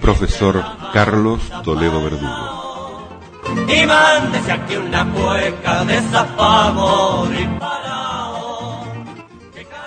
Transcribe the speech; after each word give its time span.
profesor 0.00 0.64
Carlos 0.92 1.40
Toledo 1.62 2.02
Verdugo. 2.02 2.60
Y 3.68 3.86
mándese 3.86 4.52
aquí 4.52 4.76
una 4.76 5.04
cueca 5.12 5.84
de. 5.84 6.00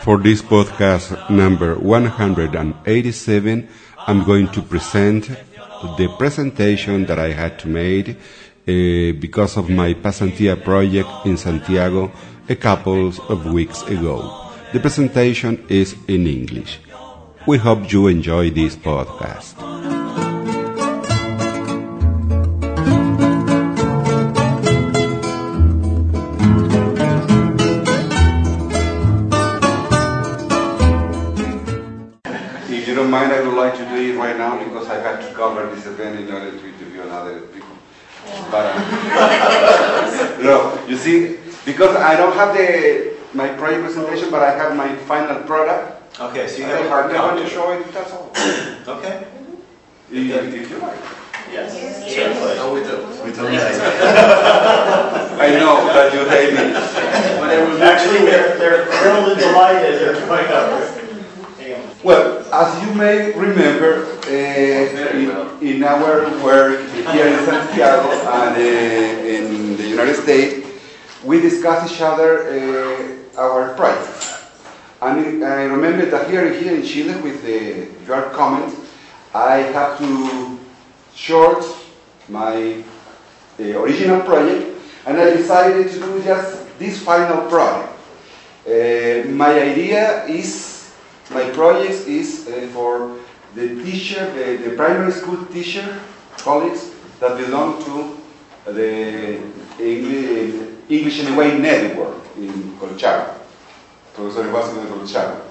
For 0.03 0.21
this 0.21 0.41
podcast 0.41 1.29
number 1.29 1.75
187, 1.75 3.69
I'm 4.05 4.23
going 4.25 4.49
to 4.49 4.61
present 4.61 5.29
the 5.97 6.09
presentation 6.17 7.05
that 7.05 7.19
I 7.19 7.31
had 7.31 7.57
to 7.59 7.69
make 7.69 8.09
uh, 8.09 8.15
because 9.19 9.55
of 9.57 9.69
my 9.69 9.93
Pasantia 9.93 10.61
project 10.61 11.07
in 11.25 11.37
Santiago 11.37 12.11
a 12.49 12.55
couple 12.55 13.13
of 13.29 13.45
weeks 13.45 13.81
ago. 13.83 14.51
The 14.73 14.79
presentation 14.81 15.65
is 15.69 15.95
in 16.07 16.27
English. 16.27 16.79
We 17.47 17.57
hope 17.57 17.91
you 17.91 18.07
enjoy 18.07 18.49
this 18.49 18.75
podcast. 18.75 20.02
But 38.53 38.69
uh, 38.77 40.37
no, 40.45 40.77
you 40.85 40.95
see, 40.95 41.41
because 41.65 41.95
I 41.95 42.15
don't 42.15 42.35
have 42.37 42.53
the 42.53 43.17
my 43.33 43.49
project 43.49 43.81
presentation, 43.81 44.29
but 44.29 44.43
I 44.43 44.51
have 44.53 44.77
my 44.77 44.93
final 45.09 45.41
product. 45.41 45.97
Okay, 46.21 46.45
so 46.47 46.57
you 46.61 46.65
I 46.65 46.77
have 46.77 46.85
a 46.85 46.89
hard 46.89 47.09
I 47.09 47.17
want 47.17 47.41
copy. 47.41 47.49
to 47.49 47.49
show 47.49 47.71
it. 47.73 47.91
That's 47.91 48.13
all. 48.13 48.29
Okay. 48.99 49.25
If, 50.11 50.53
if 50.53 50.69
you 50.69 50.77
like. 50.77 51.01
Yes. 51.49 51.73
Certainly. 52.05 52.61
Oh, 52.61 52.77
we 52.77 52.85
do. 52.85 53.01
We 53.25 53.33
do. 53.33 53.41
I 55.41 55.49
know 55.57 55.89
that 55.89 56.13
you 56.13 56.29
hate 56.29 56.53
me. 56.53 56.77
Actually, 57.81 58.29
they're, 58.29 58.53
they're 58.59 58.85
thrilled 58.85 59.33
and 59.33 59.39
delighted 59.41 59.97
they're 59.97 60.13
going 60.29 60.45
up. 60.53 61.02
Well, 62.03 62.43
as 62.51 62.83
you 62.83 62.93
may 62.95 63.31
remember, 63.31 64.03
uh, 64.25 64.29
in, 64.29 65.31
in 65.65 65.83
our 65.85 66.27
work 66.43 66.81
here 66.91 67.27
in 67.27 67.45
Santiago 67.45 68.11
and 68.11 68.57
uh, 68.57 68.59
in 68.59 69.77
the 69.77 69.87
United 69.87 70.17
States, 70.17 70.67
we 71.23 71.39
discuss 71.39 71.89
each 71.89 72.01
other 72.01 72.49
uh, 72.49 73.39
our 73.39 73.73
projects. 73.75 74.51
And 75.01 75.45
I 75.45 75.63
remember 75.63 76.05
that 76.07 76.29
here, 76.29 76.51
here 76.53 76.75
in 76.75 76.83
Chile, 76.83 77.15
with 77.21 77.41
the, 77.41 77.87
your 78.05 78.23
comment, 78.31 78.75
I 79.33 79.59
have 79.71 79.97
to 79.99 80.59
short 81.15 81.63
my 82.27 82.83
original 83.59 84.19
project, 84.23 84.77
and 85.05 85.17
I 85.17 85.37
decided 85.37 85.89
to 85.93 85.99
do 85.99 86.21
just 86.21 86.77
this 86.79 87.01
final 87.01 87.47
project. 87.49 87.93
Uh, 88.67 89.29
my 89.29 89.57
idea 89.57 90.25
is, 90.25 90.72
my 91.33 91.49
project 91.49 92.07
is 92.07 92.47
uh, 92.47 92.67
for 92.73 93.17
the 93.55 93.83
teacher, 93.83 94.31
the, 94.33 94.69
the 94.69 94.75
primary 94.75 95.11
school 95.11 95.45
teacher 95.47 95.99
colleagues 96.37 96.91
that 97.19 97.37
belong 97.37 97.83
to 97.85 98.17
the 98.71 99.39
English, 99.79 101.19
in 101.19 101.33
a 101.33 101.37
Way 101.37 101.57
network 101.59 102.17
in 102.37 102.77
Colchagua, 102.79 103.35
de 104.15 104.23
Colchagua. 104.23 105.41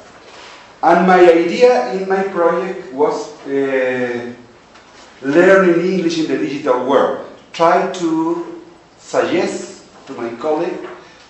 And 0.83 1.07
my 1.07 1.21
idea 1.21 1.93
in 1.93 2.09
my 2.09 2.23
project 2.25 2.93
was 2.93 3.33
uh, 3.47 4.33
learning 5.23 5.93
English 5.93 6.19
in 6.19 6.27
the 6.27 6.39
digital 6.39 6.85
world. 6.87 7.27
Try 7.53 7.93
to 7.93 8.63
suggest 8.99 9.85
to 10.07 10.15
my 10.15 10.31
colleague 10.37 10.89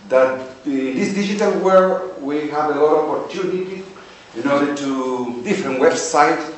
that 0.09 0.41
in 0.65 0.95
this 0.97 1.15
digital 1.15 1.59
world 1.61 2.23
we 2.23 2.49
have 2.49 2.75
a 2.77 2.81
lot 2.81 2.97
of 2.97 3.11
opportunity 3.11 3.82
in 4.37 4.49
order 4.49 4.75
to 4.75 5.43
different 5.43 5.81
websites, 5.81 6.55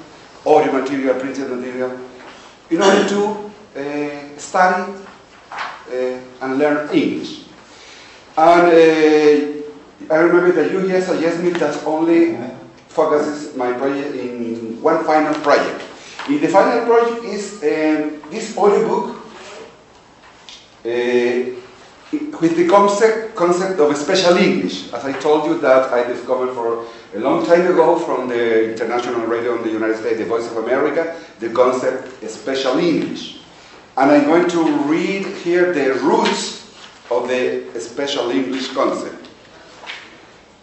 audio 0.46 0.72
material, 0.72 1.18
printed 1.18 1.50
material, 1.50 1.98
in 2.70 2.82
order 2.82 3.08
to 3.08 3.50
uh, 3.76 4.38
study 4.38 4.92
uh, 5.52 6.20
and 6.42 6.58
learn 6.58 6.88
English. 6.94 7.44
And 8.36 8.66
uh, 8.66 10.14
I 10.14 10.18
remember 10.18 10.52
that 10.52 10.72
you 10.72 10.86
just 10.88 11.08
suggested 11.08 11.44
me 11.44 11.50
that 11.50 11.84
only 11.84 12.36
focuses 12.88 13.56
my 13.56 13.72
project 13.72 14.14
in 14.14 14.80
one 14.80 15.04
final 15.04 15.34
project. 15.42 15.82
In 16.28 16.40
the 16.40 16.48
final 16.48 16.86
project 16.86 17.24
is 17.24 17.54
um, 17.62 18.22
this 18.30 18.56
audiobook 18.56 19.16
uh, 20.84 21.60
with 22.40 22.56
the 22.56 22.68
concept, 22.68 23.34
concept 23.34 23.80
of 23.80 23.96
special 23.96 24.36
English. 24.36 24.92
As 24.92 25.04
I 25.04 25.12
told 25.12 25.46
you 25.46 25.58
that 25.60 25.92
I 25.92 26.06
discovered 26.06 26.54
for 26.54 26.86
a 27.14 27.20
long 27.20 27.46
time 27.46 27.64
ago 27.66 27.96
from 27.96 28.28
the 28.28 28.72
international 28.72 29.24
radio 29.26 29.56
in 29.56 29.62
the 29.62 29.70
United 29.70 29.96
States, 29.98 30.18
the 30.18 30.24
Voice 30.24 30.50
of 30.50 30.56
America, 30.56 31.16
the 31.38 31.48
concept 31.50 32.28
special 32.28 32.78
English. 32.78 33.38
And 33.96 34.10
I'm 34.10 34.24
going 34.24 34.48
to 34.48 34.78
read 34.88 35.24
here 35.26 35.72
the 35.72 35.94
roots 36.00 36.74
of 37.12 37.28
the 37.28 37.64
special 37.78 38.30
English 38.30 38.72
concept. 38.72 39.28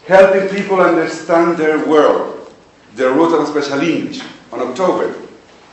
Helping 0.06 0.54
people 0.54 0.80
understand 0.80 1.56
their 1.56 1.86
world, 1.86 2.52
the 2.96 3.10
root 3.10 3.32
of 3.40 3.48
special 3.48 3.80
English, 3.80 4.20
on 4.52 4.60
October 4.60 5.08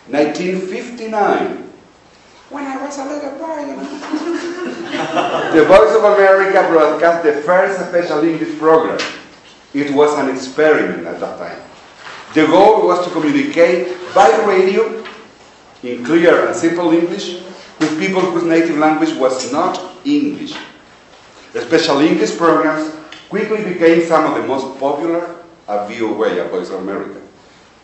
1959. 0.08 1.66
When 2.52 2.64
I 2.64 2.78
was 2.86 2.98
a 2.98 3.04
little 3.04 3.32
boy, 3.32 3.60
you 3.60 3.76
know. 3.76 5.52
the 5.54 5.66
Voice 5.66 5.94
of 5.94 6.04
America 6.06 6.68
broadcast 6.72 7.24
the 7.24 7.34
first 7.42 7.90
special 7.90 8.24
English 8.24 8.58
program. 8.58 8.98
It 9.74 9.94
was 9.94 10.18
an 10.18 10.30
experiment 10.30 11.06
at 11.06 11.20
that 11.20 11.38
time. 11.38 11.62
The 12.34 12.46
goal 12.48 12.88
was 12.88 13.06
to 13.06 13.12
communicate 13.12 13.98
by 14.14 14.30
radio 14.46 15.04
in 15.84 16.04
clear 16.06 16.48
and 16.48 16.56
simple 16.56 16.92
English 16.92 17.42
with 17.80 18.00
people 18.00 18.22
whose 18.22 18.44
native 18.44 18.78
language 18.78 19.14
was 19.16 19.52
not 19.52 19.80
English. 20.06 20.54
Special 21.54 22.00
English 22.00 22.38
programs 22.38 22.96
quickly 23.30 23.64
became 23.64 24.06
some 24.06 24.26
of 24.26 24.42
the 24.42 24.48
most 24.48 24.80
popular 24.80 25.36
at 25.68 25.88
VOA, 25.90 26.46
at 26.46 26.52
Voice 26.52 26.70
of 26.70 26.82
America. 26.82 27.22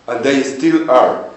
And 0.07 0.23
they 0.23 0.43
still 0.43 0.89
are. 0.89 1.29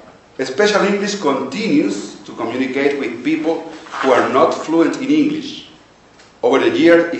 Special 0.42 0.82
English 0.82 1.20
continues 1.20 2.20
to 2.24 2.32
communicate 2.34 2.98
with 2.98 3.24
people 3.24 3.68
who 4.00 4.12
are 4.12 4.28
not 4.32 4.52
fluent 4.52 4.96
in 4.96 5.10
English. 5.10 5.68
Over 6.42 6.58
the 6.60 6.78
years, 6.78 7.12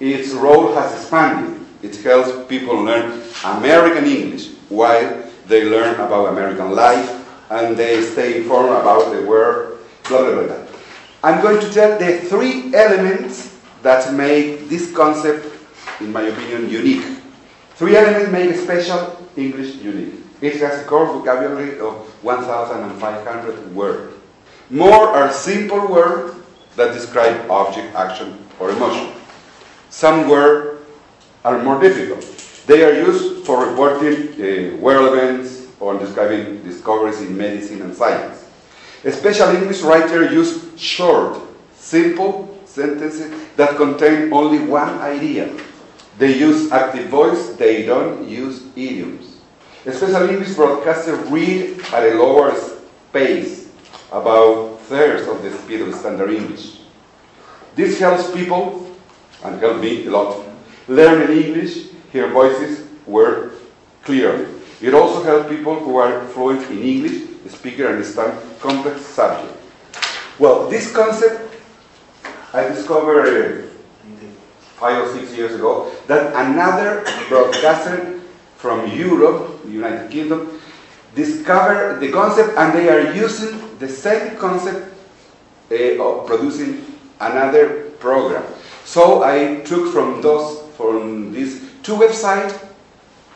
its 0.00 0.32
role 0.34 0.74
has 0.74 0.92
expanded. 0.92 1.61
It 1.82 1.96
helps 1.96 2.46
people 2.48 2.82
learn 2.82 3.20
American 3.44 4.04
English 4.04 4.50
while 4.68 5.22
they 5.46 5.64
learn 5.64 5.94
about 5.96 6.28
American 6.32 6.72
life 6.72 7.10
and 7.50 7.76
they 7.76 8.02
stay 8.02 8.38
informed 8.38 8.70
about 8.70 9.12
the 9.12 9.22
world, 9.22 9.78
blah, 10.08 10.22
blah, 10.22 10.46
blah. 10.46 10.66
I'm 11.22 11.42
going 11.42 11.60
to 11.60 11.70
tell 11.72 11.98
the 11.98 12.18
three 12.18 12.74
elements 12.74 13.58
that 13.82 14.14
make 14.14 14.68
this 14.68 14.94
concept, 14.94 15.46
in 16.00 16.12
my 16.12 16.22
opinion, 16.22 16.70
unique. 16.70 17.04
Three 17.74 17.96
elements 17.96 18.30
make 18.30 18.54
special 18.56 19.28
English 19.36 19.76
unique. 19.76 20.14
It 20.40 20.60
has 20.60 20.82
a 20.82 20.84
core 20.84 21.06
vocabulary 21.06 21.78
of 21.78 21.94
1,500 22.24 23.74
words. 23.74 24.14
More 24.70 25.08
are 25.08 25.30
simple 25.32 25.86
words 25.86 26.36
that 26.76 26.94
describe 26.94 27.50
object, 27.50 27.94
action, 27.94 28.38
or 28.58 28.70
emotion. 28.70 29.12
Some 29.90 30.28
words 30.28 30.71
are 31.44 31.62
more 31.62 31.80
difficult. 31.80 32.22
They 32.66 32.84
are 32.84 32.92
used 32.92 33.44
for 33.44 33.66
reporting 33.66 34.34
uh, 34.34 34.76
world 34.76 35.12
events 35.12 35.66
or 35.80 35.98
describing 35.98 36.62
discoveries 36.62 37.20
in 37.20 37.36
medicine 37.36 37.82
and 37.82 37.94
science. 37.94 38.48
A 39.04 39.10
special 39.10 39.48
English 39.48 39.82
writer 39.82 40.32
use 40.32 40.70
short, 40.78 41.40
simple 41.74 42.56
sentences 42.64 43.32
that 43.56 43.76
contain 43.76 44.32
only 44.32 44.60
one 44.60 44.98
idea. 45.00 45.52
They 46.18 46.38
use 46.38 46.70
active 46.70 47.08
voice, 47.08 47.54
they 47.56 47.84
don't 47.84 48.28
use 48.28 48.62
idioms. 48.76 49.38
Special 49.82 50.28
English 50.28 50.50
broadcasters 50.50 51.28
read 51.30 51.80
at 51.92 52.12
a 52.12 52.14
lower 52.14 52.54
pace, 53.12 53.68
about 54.12 54.78
thirds 54.82 55.26
of 55.26 55.42
the 55.42 55.50
speed 55.50 55.80
of 55.80 55.94
standard 55.94 56.30
English. 56.30 56.82
This 57.74 57.98
helps 57.98 58.30
people, 58.30 58.86
and 59.42 59.58
helped 59.58 59.80
me 59.80 60.06
a 60.06 60.10
lot, 60.10 60.41
learn 60.88 61.30
in 61.30 61.42
English, 61.42 61.88
hear 62.12 62.28
voices 62.28 62.86
were 63.06 63.52
clear. 64.04 64.48
It 64.80 64.94
also 64.94 65.22
helps 65.22 65.48
people 65.48 65.78
who 65.78 65.96
are 65.96 66.26
fluent 66.28 66.68
in 66.70 66.82
English, 66.82 67.28
speak 67.48 67.78
and 67.78 67.88
understand 67.88 68.38
complex 68.60 69.00
subjects. 69.02 69.58
Well, 70.38 70.68
this 70.68 70.92
concept 70.92 71.52
I 72.52 72.68
discovered 72.68 73.70
five 74.76 75.06
or 75.06 75.08
six 75.16 75.32
years 75.36 75.54
ago 75.54 75.90
that 76.06 76.34
another 76.34 77.04
broadcaster 77.28 78.20
from 78.56 78.90
Europe, 78.90 79.62
the 79.64 79.70
United 79.70 80.10
Kingdom, 80.10 80.60
discovered 81.14 82.00
the 82.00 82.10
concept 82.10 82.56
and 82.58 82.72
they 82.76 82.88
are 82.88 83.14
using 83.14 83.78
the 83.78 83.88
same 83.88 84.36
concept 84.36 84.92
uh, 85.70 86.02
of 86.02 86.26
producing 86.26 86.84
another 87.20 87.90
program. 88.00 88.44
So 88.84 89.22
I 89.22 89.60
took 89.64 89.92
from 89.92 90.20
those 90.20 90.61
from 90.76 91.32
these 91.32 91.70
two 91.82 91.94
websites, 91.94 92.58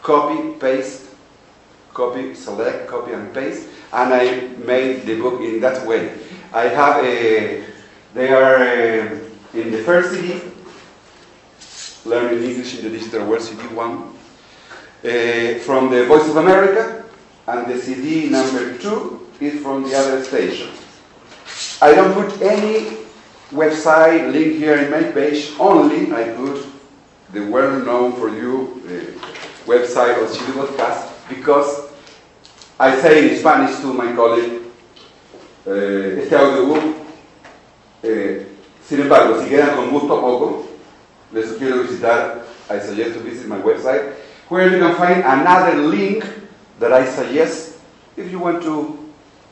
copy, 0.03 0.53
paste, 0.59 1.07
copy, 1.93 2.35
select, 2.35 2.87
copy 2.87 3.13
and 3.13 3.33
paste, 3.33 3.69
and 3.93 4.13
I 4.13 4.49
made 4.65 5.07
the 5.07 5.21
book 5.21 5.41
in 5.41 5.61
that 5.61 5.87
way. 5.87 6.13
I 6.53 6.65
have 6.69 7.05
a, 7.05 7.65
they 8.15 8.29
are 8.31 8.57
uh, 8.57 9.19
in 9.55 9.71
the 9.71 9.83
first 9.83 10.13
CD, 10.13 10.41
Learning 12.05 12.45
English 12.45 12.79
in 12.79 12.85
the 12.85 12.91
Digital 12.91 13.27
World, 13.27 13.43
CD 13.43 13.63
one, 13.75 14.15
uh, 15.03 15.59
from 15.67 15.91
the 15.91 16.07
Voice 16.07 16.29
of 16.29 16.37
America, 16.37 17.05
and 17.49 17.67
the 17.67 17.79
CD 17.81 18.31
number 18.31 18.79
two 18.79 19.27
is 19.41 19.61
from 19.61 19.83
the 19.83 19.95
other 19.97 20.23
station. 20.23 20.71
I 21.83 21.95
don't 21.95 22.15
put 22.15 22.41
any 22.43 22.99
website 23.51 24.33
link 24.33 24.57
here 24.57 24.77
in 24.77 24.91
my 24.91 25.03
page, 25.13 25.53
only 25.59 26.13
I 26.13 26.31
put 26.35 26.65
the 27.33 27.41
well-known 27.41 28.13
for 28.15 28.29
you 28.29 28.83
uh, 28.87 29.27
website 29.67 30.23
of 30.23 30.33
Chile 30.37 30.53
Podcast 30.53 31.11
because 31.29 31.87
I 32.79 33.01
say 33.01 33.31
in 33.33 33.39
Spanish 33.39 33.81
to 33.81 33.93
my 33.93 34.13
colleague, 34.15 34.63
eh, 35.67 36.21
este 36.23 36.35
audiobook, 36.35 36.95
eh, 38.03 38.45
sin 38.85 39.01
embargo, 39.01 39.43
si 39.43 39.49
quedan 39.49 39.75
con 39.77 39.91
gusto 39.91 40.21
poco, 40.21 40.69
les 41.33 41.49
sugiero 41.49 41.83
visitar, 41.83 42.45
I 42.69 42.79
suggest 42.79 43.15
to 43.15 43.21
visit 43.21 43.49
my 43.49 43.59
website, 43.59 44.13
where 44.49 44.69
you 44.71 44.79
can 44.79 44.95
find 44.95 45.25
another 45.25 45.75
link 45.77 46.25
that 46.79 46.93
I 46.93 47.07
suggest 47.07 47.79
if 48.17 48.31
you 48.31 48.39
want 48.39 48.63
to 48.65 48.99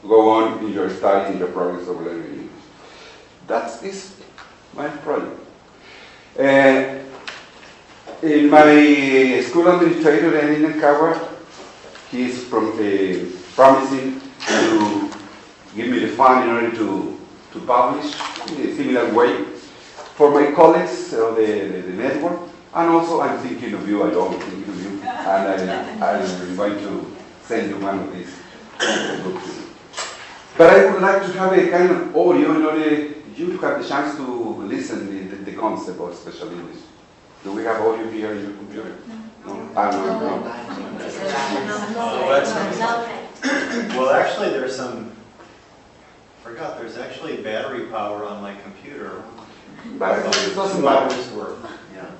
go 0.06 0.28
on 0.30 0.58
in 0.64 0.72
your 0.74 0.90
study, 0.90 1.32
in 1.32 1.38
your 1.38 1.48
progress 1.48 1.88
of 1.88 2.00
learning 2.02 2.26
English. 2.26 2.64
That 3.46 3.82
is 3.82 4.14
my 4.76 4.88
project. 4.88 5.40
Uh, 6.38 7.03
in 8.24 8.48
my 8.48 9.40
school 9.42 9.68
administrator, 9.68 10.30
Lenin 10.30 10.80
Kawa, 10.80 11.28
he 12.10 12.24
is 12.30 12.44
from, 12.44 12.72
uh, 12.72 13.54
promising 13.54 14.20
to 14.46 15.10
give 15.76 15.88
me 15.90 15.98
the 15.98 16.08
fund 16.08 16.48
in 16.48 16.54
order 16.56 16.70
to, 16.70 17.20
to 17.52 17.60
publish 17.66 18.14
in 18.50 18.68
a 18.68 18.76
similar 18.76 19.12
way 19.12 19.44
for 20.16 20.30
my 20.30 20.52
colleagues 20.52 21.12
of 21.12 21.36
the, 21.36 21.44
the, 21.44 21.82
the 21.82 21.92
network. 21.92 22.40
And 22.74 22.88
also, 22.90 23.20
I'm 23.20 23.38
thinking 23.40 23.74
of 23.74 23.86
you, 23.86 24.02
I 24.02 24.14
always 24.14 24.42
thinking 24.42 24.72
of 24.72 24.82
you, 24.82 25.02
and 25.02 26.02
I, 26.02 26.16
I'm 26.16 26.56
going 26.56 26.78
to 26.78 27.16
send 27.42 27.70
you 27.70 27.78
one 27.78 27.98
of 27.98 28.12
these 28.12 28.34
books. 29.22 29.60
But 30.56 30.70
I 30.70 30.92
would 30.92 31.02
like 31.02 31.22
to 31.22 31.32
have 31.38 31.52
a 31.52 31.70
kind 31.70 31.90
of 31.90 32.16
audio 32.16 32.54
in 32.56 32.64
order 32.64 32.90
you 33.36 33.46
to 33.52 33.58
have 33.58 33.82
the 33.82 33.88
chance 33.88 34.16
to 34.16 34.62
listen 34.62 35.28
the, 35.28 35.36
the, 35.36 35.50
the 35.50 35.56
concept 35.56 36.00
of 36.00 36.14
special 36.14 36.50
English. 36.50 36.78
Do 37.44 37.52
we 37.52 37.62
have 37.64 37.80
audio 37.82 38.10
here 38.10 38.32
in 38.32 38.40
your 38.42 38.52
computer? 38.56 38.96
No? 39.46 39.68
Ah, 39.76 39.90
no, 39.90 40.18
no. 40.18 40.40
Well, 43.98 44.10
actually, 44.14 44.48
there's 44.48 44.74
some, 44.74 45.12
forgot, 46.42 46.78
there's 46.78 46.96
actually 46.96 47.36
battery 47.42 47.84
power 47.88 48.24
on 48.24 48.40
my 48.40 48.54
computer. 48.62 49.22
But 49.98 50.20
it 50.20 50.54
doesn't 50.54 50.78
Two 50.78 50.84
matter. 50.84 51.14
hours 51.14 51.30
worth, 51.32 51.58
yeah. 51.94 52.10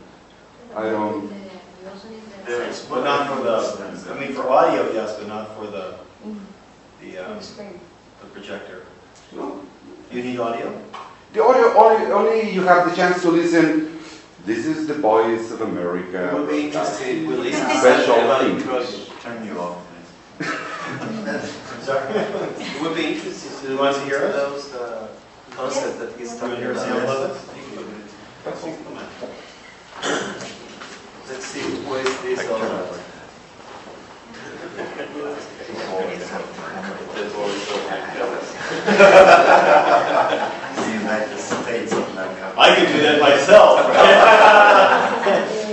I 0.77 0.83
don't. 0.91 1.33
There's, 2.45 2.85
but 2.85 3.05
not 3.05 3.35
for 3.35 3.43
the, 3.43 4.13
I 4.13 4.21
mean, 4.21 4.35
for 4.35 4.51
audio, 4.51 4.93
yes, 4.93 5.17
but 5.19 5.27
not 5.29 5.57
for 5.57 5.67
the, 5.67 5.95
the, 7.01 7.17
um, 7.19 7.39
the 7.39 8.27
projector. 8.33 8.83
No. 9.35 9.63
You 10.13 10.23
need 10.23 10.39
audio? 10.39 10.79
The 11.33 11.43
audio 11.43 11.73
only, 11.79 12.07
only 12.13 12.51
you 12.53 12.63
have 12.65 12.91
the 12.91 12.95
chance 12.95 13.23
to 13.23 13.31
listen. 13.31 13.94
This 14.45 14.67
is 14.67 14.87
the 14.87 14.95
Voice 14.95 15.51
of 15.53 15.61
America. 15.63 16.29
It 16.29 16.35
would 16.35 16.49
be 16.51 16.67
interesting, 16.67 17.27
will 17.27 17.39
listen 17.39 17.65
Special 17.79 18.15
everybody 18.15 18.61
thing. 18.61 19.07
Turn 19.21 19.47
you 19.47 19.59
off, 19.59 19.79
please. 19.89 20.49
Sorry. 21.85 22.15
It 22.15 22.83
would 22.83 22.95
be 22.95 23.05
interesting 23.15 23.53
to 23.63 23.73
You 23.73 23.79
want 23.79 23.97
to 23.97 24.03
hear 24.05 24.19
us? 24.27 24.35
those 24.35 24.75
uh, 24.75 25.09
concept 25.53 25.99
that 26.01 26.13
he's 26.19 26.37
talking 26.37 26.57
to 26.57 26.61
hear 26.61 26.73
a 26.73 26.75
about. 26.75 26.85
sample 26.87 27.11
of 27.11 27.31
it? 27.31 27.37
Let's 31.27 31.45
see, 31.47 31.61
who 31.61 31.95
is 31.95 32.05
this? 32.21 32.39
I 32.39 32.43
can 32.45 32.59
turn 32.61 32.71
uh, 32.71 32.77
it 32.85 33.01
the 37.15 37.25
voice 37.33 37.71
of 37.71 37.81
United 40.93 41.39
States 41.39 41.93
of 41.93 42.09
America. 42.11 42.55
I 42.59 42.75
could 42.75 42.89
do 42.89 43.01
that 43.03 43.21
myself. 43.21 43.81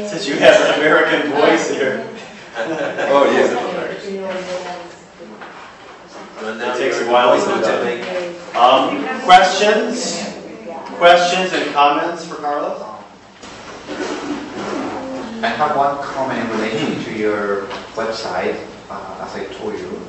Since 0.10 0.28
you 0.28 0.36
have 0.36 0.62
an 0.62 0.76
American 0.80 1.32
voice 1.32 1.70
here. 1.70 2.08
Oh, 2.58 3.30
yes. 3.32 3.50
Well, 6.42 6.56
now 6.56 6.74
It 6.74 6.78
takes 6.78 6.98
a 6.98 7.04
you're 7.04 7.12
while 7.12 7.38
going 7.38 7.62
to- 7.62 7.68
to 7.68 7.84
make- 7.84 8.56
Um, 8.56 9.04
questions? 9.22 10.28
Questions 11.02 11.52
and 11.54 11.74
comments 11.74 12.28
for 12.28 12.36
Carlos? 12.36 12.80
I 15.42 15.48
have 15.48 15.76
one 15.76 15.98
comment 16.04 16.48
relating 16.54 17.04
to 17.06 17.12
your 17.18 17.66
website, 17.98 18.54
uh, 18.88 19.26
as 19.26 19.34
I 19.34 19.46
told 19.58 19.80
you, 19.80 20.00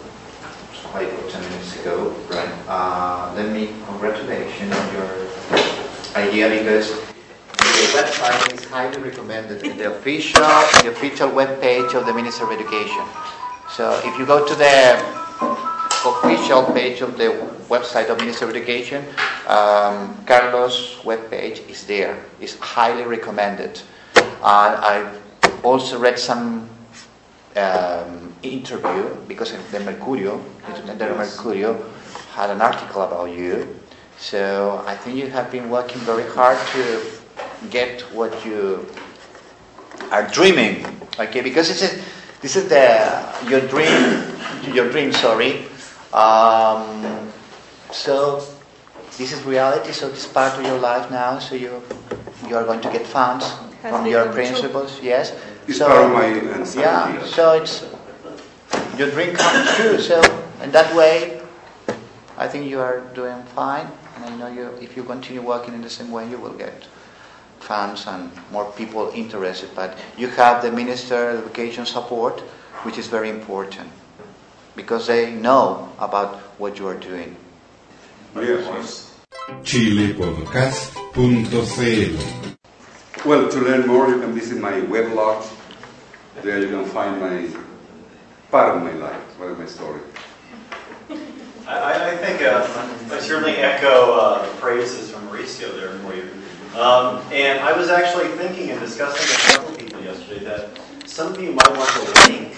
like 0.92 1.08
10 1.30 1.40
minutes 1.48 1.80
ago, 1.80 2.14
right? 2.28 2.52
Uh, 2.68 3.32
Let 3.34 3.50
me 3.52 3.72
congratulate 3.86 4.44
you 4.60 4.68
on 4.68 4.92
your 4.92 5.08
idea 6.14 6.50
because 6.60 6.90
the 6.92 7.88
website 7.96 8.52
is 8.52 8.62
highly 8.66 9.00
recommended 9.00 9.64
in 9.64 9.78
the 9.78 9.96
official, 9.96 10.42
the 10.84 10.90
official 10.92 11.30
webpage 11.30 11.94
of 11.94 12.04
the 12.04 12.12
Ministry 12.12 12.44
of 12.44 12.52
Education. 12.52 13.00
So 13.70 13.98
if 14.04 14.18
you 14.18 14.26
go 14.26 14.46
to 14.46 14.54
the 14.54 15.00
official 16.04 16.64
page 16.74 17.00
of 17.00 17.16
the 17.16 17.51
website 17.72 18.10
of 18.10 18.18
Ministry 18.20 18.48
of 18.48 18.54
Education, 18.54 19.02
um, 19.48 20.12
Carlos' 20.26 20.96
webpage 21.08 21.66
is 21.68 21.86
there. 21.86 22.22
It's 22.38 22.58
highly 22.58 23.04
recommended. 23.04 23.80
And 24.14 24.72
I've 24.92 25.16
also 25.64 25.98
read 25.98 26.18
some 26.18 26.68
um, 27.56 28.34
interview 28.42 29.16
because 29.26 29.52
the 29.72 29.78
Mercurio, 29.78 30.42
the 30.98 31.06
Mercurio 31.16 31.80
had 32.34 32.50
an 32.50 32.60
article 32.60 33.02
about 33.02 33.30
you. 33.30 33.80
So 34.18 34.84
I 34.86 34.94
think 34.94 35.16
you 35.16 35.28
have 35.28 35.50
been 35.50 35.70
working 35.70 36.00
very 36.02 36.28
hard 36.30 36.58
to 36.76 37.02
get 37.70 38.02
what 38.12 38.44
you 38.44 38.86
are 40.10 40.28
dreaming. 40.28 40.84
Okay, 41.18 41.40
because 41.40 41.68
this 41.68 41.82
is 41.82 42.02
this 42.40 42.56
is 42.56 42.68
the 42.68 42.86
your 43.48 43.60
dream, 43.68 44.22
your 44.74 44.90
dream. 44.90 45.12
Sorry. 45.12 45.64
Um, 46.12 47.21
so 47.92 48.42
this 49.18 49.32
is 49.32 49.42
reality. 49.44 49.92
So 49.92 50.08
this 50.08 50.26
part 50.26 50.58
of 50.58 50.64
your 50.64 50.78
life 50.78 51.10
now. 51.10 51.38
So 51.38 51.54
you 51.54 51.82
you 52.48 52.56
are 52.56 52.64
going 52.64 52.80
to 52.80 52.90
get 52.90 53.06
funds 53.06 53.46
Has 53.82 53.92
from 53.94 54.06
your 54.06 54.24
become 54.26 54.34
true. 54.34 54.44
principals. 54.44 55.00
Yes. 55.02 55.32
It's 55.68 55.78
So- 55.78 55.86
part 55.86 56.04
of 56.04 56.10
my 56.12 56.26
anxiety. 56.58 56.80
yeah, 56.80 57.24
so 57.24 57.52
it's 57.52 57.84
your 58.98 59.10
dream 59.10 59.34
comes 59.34 59.68
true. 59.76 59.98
So 59.98 60.20
in 60.62 60.70
that 60.72 60.94
way, 60.94 61.40
I 62.38 62.48
think 62.48 62.66
you 62.66 62.80
are 62.80 63.00
doing 63.14 63.42
fine, 63.54 63.86
and 64.16 64.24
I 64.24 64.36
know 64.36 64.48
you. 64.48 64.66
If 64.80 64.96
you 64.96 65.04
continue 65.04 65.42
working 65.42 65.74
in 65.74 65.82
the 65.82 65.90
same 65.90 66.10
way, 66.10 66.28
you 66.28 66.38
will 66.38 66.56
get 66.58 66.86
funds 67.60 68.06
and 68.08 68.30
more 68.50 68.66
people 68.72 69.10
interested. 69.14 69.70
But 69.74 69.96
you 70.16 70.26
have 70.28 70.62
the 70.62 70.72
Minister 70.72 71.30
of 71.30 71.44
Education 71.44 71.86
support, 71.86 72.40
which 72.82 72.98
is 72.98 73.06
very 73.06 73.30
important 73.30 73.88
because 74.74 75.06
they 75.06 75.30
know 75.30 75.88
about 76.00 76.36
what 76.58 76.78
you 76.78 76.88
are 76.88 76.96
doing. 76.98 77.36
Yes. 78.34 79.12
chilepodcast.cl 79.62 82.54
Well, 83.24 83.48
to 83.50 83.60
learn 83.60 83.86
more, 83.86 84.08
you 84.08 84.20
can 84.20 84.32
visit 84.34 84.58
my 84.60 84.72
weblog. 84.72 85.44
There 86.42 86.58
you 86.58 86.68
can 86.68 86.84
find 86.86 87.20
my 87.20 87.46
part 88.50 88.76
of 88.76 88.82
my 88.82 88.92
life, 88.92 89.20
part 89.38 89.52
of 89.52 89.58
my 89.58 89.66
story. 89.66 90.00
I- 91.66 91.78
I, 91.78 92.10
I 92.12 92.16
think, 92.16 92.42
uh, 92.42 92.66
I 93.14 93.20
certainly 93.20 93.56
echo 93.56 94.12
uh, 94.14 94.42
the 94.46 94.52
praises 94.60 95.10
from 95.10 95.28
Mauricio 95.28 95.72
there 95.78 95.90
for 96.00 96.14
you. 96.14 96.28
Um, 96.80 97.20
And 97.32 97.60
I 97.60 97.72
was 97.76 97.88
actually 97.90 98.28
thinking 98.36 98.70
and 98.70 98.80
discussing 98.80 99.20
with 99.22 99.40
several 99.52 99.74
people 99.76 100.00
yesterday 100.02 100.44
that 100.44 100.68
some 101.06 101.32
of 101.34 101.40
you 101.40 101.52
might 101.52 101.70
want 101.76 101.88
to 101.90 102.28
link 102.30 102.54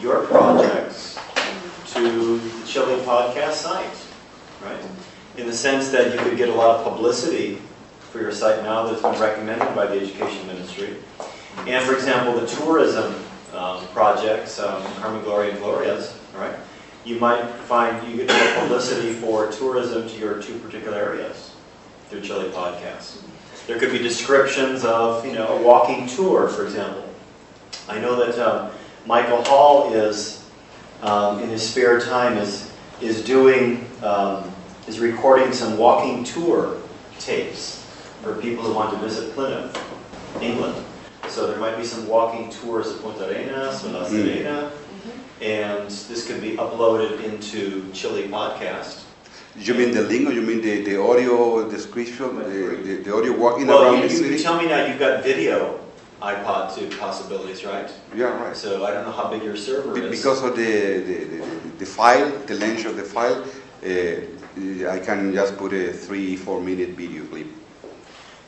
your 0.00 0.26
projects 0.26 1.18
to 1.94 2.38
the 2.38 2.66
Chile 2.66 2.96
Podcast 3.04 3.52
site, 3.62 3.94
right? 4.66 4.80
In 5.36 5.46
the 5.46 5.52
sense 5.52 5.90
that 5.90 6.12
you 6.12 6.18
could 6.18 6.36
get 6.36 6.48
a 6.48 6.54
lot 6.54 6.76
of 6.76 6.84
publicity 6.84 7.58
for 8.10 8.20
your 8.20 8.32
site 8.32 8.62
now 8.62 8.84
that 8.84 8.94
it's 8.94 9.02
been 9.02 9.20
recommended 9.20 9.74
by 9.74 9.86
the 9.86 10.00
Education 10.00 10.46
Ministry. 10.46 10.96
And 11.66 11.84
for 11.84 11.94
example, 11.94 12.38
the 12.38 12.46
tourism 12.46 13.14
um, 13.54 13.86
projects, 13.88 14.58
um, 14.58 14.82
Carmen 14.94 15.22
Gloria 15.22 15.52
and 15.52 15.60
Gloria's, 15.60 16.18
right? 16.34 16.54
You 17.04 17.18
might 17.18 17.44
find 17.44 18.06
you 18.08 18.24
get 18.24 18.28
more 18.28 18.62
publicity 18.62 19.12
for 19.12 19.50
tourism 19.50 20.08
to 20.08 20.18
your 20.18 20.42
two 20.42 20.58
particular 20.58 20.98
areas 20.98 21.54
through 22.08 22.22
Chile 22.22 22.50
Podcasts. 22.50 23.22
There 23.66 23.78
could 23.78 23.92
be 23.92 23.98
descriptions 23.98 24.84
of, 24.84 25.24
you 25.24 25.32
know, 25.32 25.58
a 25.58 25.62
walking 25.62 26.06
tour, 26.06 26.48
for 26.48 26.64
example. 26.64 27.08
I 27.88 28.00
know 28.00 28.16
that 28.16 28.38
um, 28.38 28.70
Michael 29.06 29.42
Hall 29.44 29.92
is, 29.92 30.44
um, 31.02 31.40
in 31.40 31.50
his 31.50 31.68
spare 31.68 32.00
time, 32.00 32.36
is 32.38 32.70
is 33.00 33.22
doing 33.22 33.86
um, 34.02 34.50
is 34.86 35.00
recording 35.00 35.52
some 35.52 35.76
walking 35.78 36.22
tour 36.24 36.78
tapes 37.18 37.84
for 38.22 38.34
people 38.36 38.64
who 38.64 38.72
want 38.74 38.92
to 38.92 38.98
visit 38.98 39.32
Plymouth, 39.34 39.76
England. 40.40 40.84
So 41.28 41.46
there 41.48 41.58
might 41.58 41.76
be 41.76 41.84
some 41.84 42.06
walking 42.06 42.50
tours 42.50 42.88
of 42.92 43.02
Punta 43.02 43.28
Arenas 43.28 43.84
or 43.84 43.88
La 43.88 44.06
Serena, 44.06 44.70
and 45.40 45.88
this 45.90 46.26
could 46.26 46.40
be 46.40 46.52
uploaded 46.56 47.22
into 47.24 47.90
Chile 47.92 48.28
Podcast. 48.28 49.02
You 49.58 49.74
mean 49.74 49.92
the 49.92 50.02
link 50.02 50.28
or 50.28 50.32
you 50.32 50.42
mean 50.42 50.60
the, 50.60 50.82
the 50.84 51.00
audio 51.00 51.68
description, 51.68 52.36
the, 52.36 52.42
the, 52.44 52.96
the 53.02 53.14
audio 53.16 53.32
walking 53.36 53.66
Well, 53.66 53.82
around 53.82 54.02
you, 54.02 54.08
the 54.08 54.14
you, 54.14 54.20
city? 54.20 54.36
you 54.36 54.42
tell 54.42 54.58
me 54.60 54.66
now 54.68 54.84
you've 54.84 54.98
got 54.98 55.24
video 55.24 55.80
iPod 56.20 56.74
to 56.76 56.96
possibilities, 56.98 57.64
right? 57.64 57.90
Yeah, 58.14 58.26
right. 58.26 58.56
So 58.56 58.84
I 58.84 58.90
don't 58.92 59.04
know 59.04 59.12
how 59.12 59.30
big 59.30 59.42
your 59.42 59.56
server 59.56 59.94
Be- 59.94 60.00
is. 60.02 60.10
Because 60.10 60.42
of 60.44 60.56
the, 60.56 60.62
the, 60.62 61.24
the, 61.24 61.46
the 61.78 61.86
file, 61.86 62.30
the 62.46 62.54
length 62.54 62.84
of 62.86 62.96
the 62.96 63.02
file, 63.02 63.42
uh, 63.42 64.35
Uh, 64.56 64.88
I 64.88 64.98
can 64.98 65.34
just 65.34 65.56
put 65.58 65.72
a 65.74 65.92
three, 65.92 66.34
four 66.34 66.60
minute 66.60 66.90
video 66.90 67.24
clip. 67.26 67.46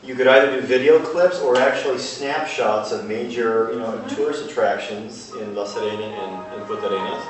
You 0.03 0.15
could 0.15 0.27
either 0.27 0.61
do 0.61 0.67
video 0.67 1.00
clips 1.00 1.38
or 1.41 1.59
actually 1.59 1.99
snapshots 1.99 2.93
of 2.93 3.07
major, 3.07 3.71
you 3.73 3.81
know, 3.81 3.93
mm-hmm. 3.93 4.17
tourist 4.17 4.49
attractions 4.49 5.35
in 5.35 5.55
La 5.55 5.67
Serena 5.67 6.05
and, 6.05 6.55
and 6.55 6.67
Punta 6.67 6.88
Arenas, 6.88 7.25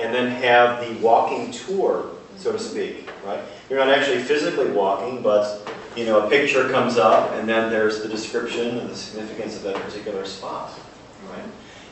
and 0.00 0.14
then 0.14 0.30
have 0.42 0.80
the 0.80 0.94
walking 1.02 1.50
tour, 1.50 2.10
so 2.38 2.52
to 2.52 2.58
speak, 2.58 3.10
right? 3.26 3.40
You're 3.68 3.78
not 3.78 3.90
actually 3.90 4.22
physically 4.22 4.70
walking, 4.70 5.22
but, 5.22 5.68
you 5.94 6.06
know, 6.06 6.26
a 6.26 6.30
picture 6.30 6.70
comes 6.70 6.96
up, 6.96 7.32
and 7.32 7.48
then 7.48 7.68
there's 7.68 8.00
the 8.00 8.08
description 8.08 8.78
and 8.78 8.88
the 8.88 8.96
significance 8.96 9.56
of 9.56 9.64
that 9.64 9.76
particular 9.82 10.24
spot, 10.24 10.72
right? 11.30 11.44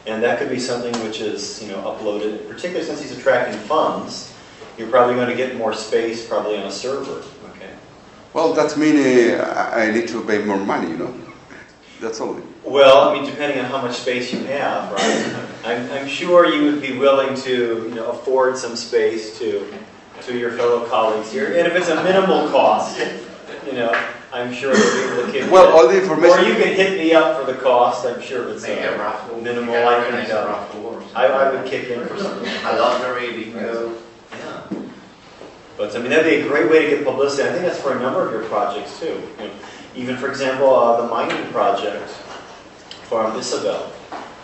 And 0.06 0.22
that 0.22 0.38
could 0.38 0.48
be 0.48 0.58
something 0.58 0.94
which 1.04 1.20
is, 1.20 1.62
you 1.62 1.68
know, 1.68 1.78
uploaded, 1.82 2.48
particularly 2.48 2.86
since 2.86 3.02
he's 3.02 3.16
attracting 3.16 3.58
funds, 3.60 4.31
you're 4.78 4.88
probably 4.88 5.14
going 5.14 5.28
to 5.28 5.36
get 5.36 5.56
more 5.56 5.72
space, 5.74 6.26
probably 6.26 6.56
on 6.58 6.66
a 6.66 6.70
server, 6.72 7.22
okay? 7.50 7.70
Well, 8.34 8.52
that 8.54 8.76
means 8.76 9.00
uh, 9.00 9.70
I 9.74 9.82
I 9.88 9.90
need 9.92 10.08
to 10.08 10.22
pay 10.24 10.38
more 10.44 10.58
money, 10.58 10.90
you 10.90 10.96
know. 10.98 11.14
That's 12.00 12.20
all. 12.20 12.36
Well, 12.64 13.08
I 13.08 13.14
mean, 13.14 13.24
depending 13.24 13.58
on 13.60 13.66
how 13.66 13.80
much 13.82 13.96
space 13.96 14.32
you 14.32 14.40
have, 14.44 14.90
right? 14.92 15.46
I'm, 15.64 15.90
I'm 15.92 16.08
sure 16.08 16.46
you 16.46 16.64
would 16.64 16.80
be 16.82 16.96
willing 16.98 17.34
to, 17.42 17.52
you 17.88 17.94
know, 17.94 18.10
afford 18.10 18.56
some 18.56 18.74
space 18.76 19.38
to, 19.38 19.72
to 20.22 20.36
your 20.36 20.52
fellow 20.52 20.84
colleagues 20.86 21.30
here. 21.32 21.46
And 21.58 21.66
if 21.66 21.74
it's 21.76 21.88
a 21.88 22.02
minimal 22.02 22.48
cost, 22.50 22.98
you 23.66 23.72
know, 23.74 23.92
I'm 24.32 24.52
sure 24.52 24.74
they'll 24.74 25.06
be 25.06 25.12
able 25.12 25.26
to 25.26 25.32
kick 25.32 25.50
Well, 25.50 25.66
in. 25.68 25.72
all 25.74 25.88
the 25.88 26.00
information. 26.00 26.38
Or 26.38 26.42
you 26.42 26.54
can 26.54 26.74
hit 26.74 26.98
me 26.98 27.12
up 27.14 27.38
for 27.38 27.52
the 27.52 27.58
cost, 27.58 28.06
I'm 28.06 28.20
sure 28.22 28.48
if 28.48 28.56
it's 28.56 28.62
Make 28.66 28.78
a 28.80 28.94
a 28.94 28.98
raffle. 28.98 29.40
minimal, 29.40 29.74
You 29.74 29.80
I 29.86 30.04
can, 30.08 30.14
a 30.30 30.34
uh, 30.34 30.46
raffle 30.46 30.86
or 30.86 31.02
I, 31.14 31.26
I 31.26 31.50
would 31.52 31.66
kick 31.70 31.88
in 31.90 32.04
for 32.06 32.16
something. 32.18 32.48
A 32.64 32.76
lottery, 32.78 33.32
bingo. 33.32 33.92
Yeah. 34.38 34.62
But 35.76 35.96
I 35.96 35.98
mean, 35.98 36.10
that'd 36.10 36.30
be 36.30 36.46
a 36.46 36.48
great 36.48 36.70
way 36.70 36.82
to 36.82 36.96
get 36.96 37.04
publicity. 37.04 37.48
I 37.48 37.52
think 37.52 37.64
that's 37.64 37.80
for 37.80 37.96
a 37.96 38.00
number 38.00 38.26
of 38.26 38.32
your 38.32 38.44
projects 38.44 38.98
too. 39.00 39.22
You 39.38 39.48
know, 39.48 39.54
even 39.94 40.16
for 40.16 40.28
example, 40.28 40.74
uh, 40.74 41.02
the 41.02 41.08
mining 41.08 41.50
project 41.52 42.08
from 43.08 43.36
Isabel, 43.36 43.92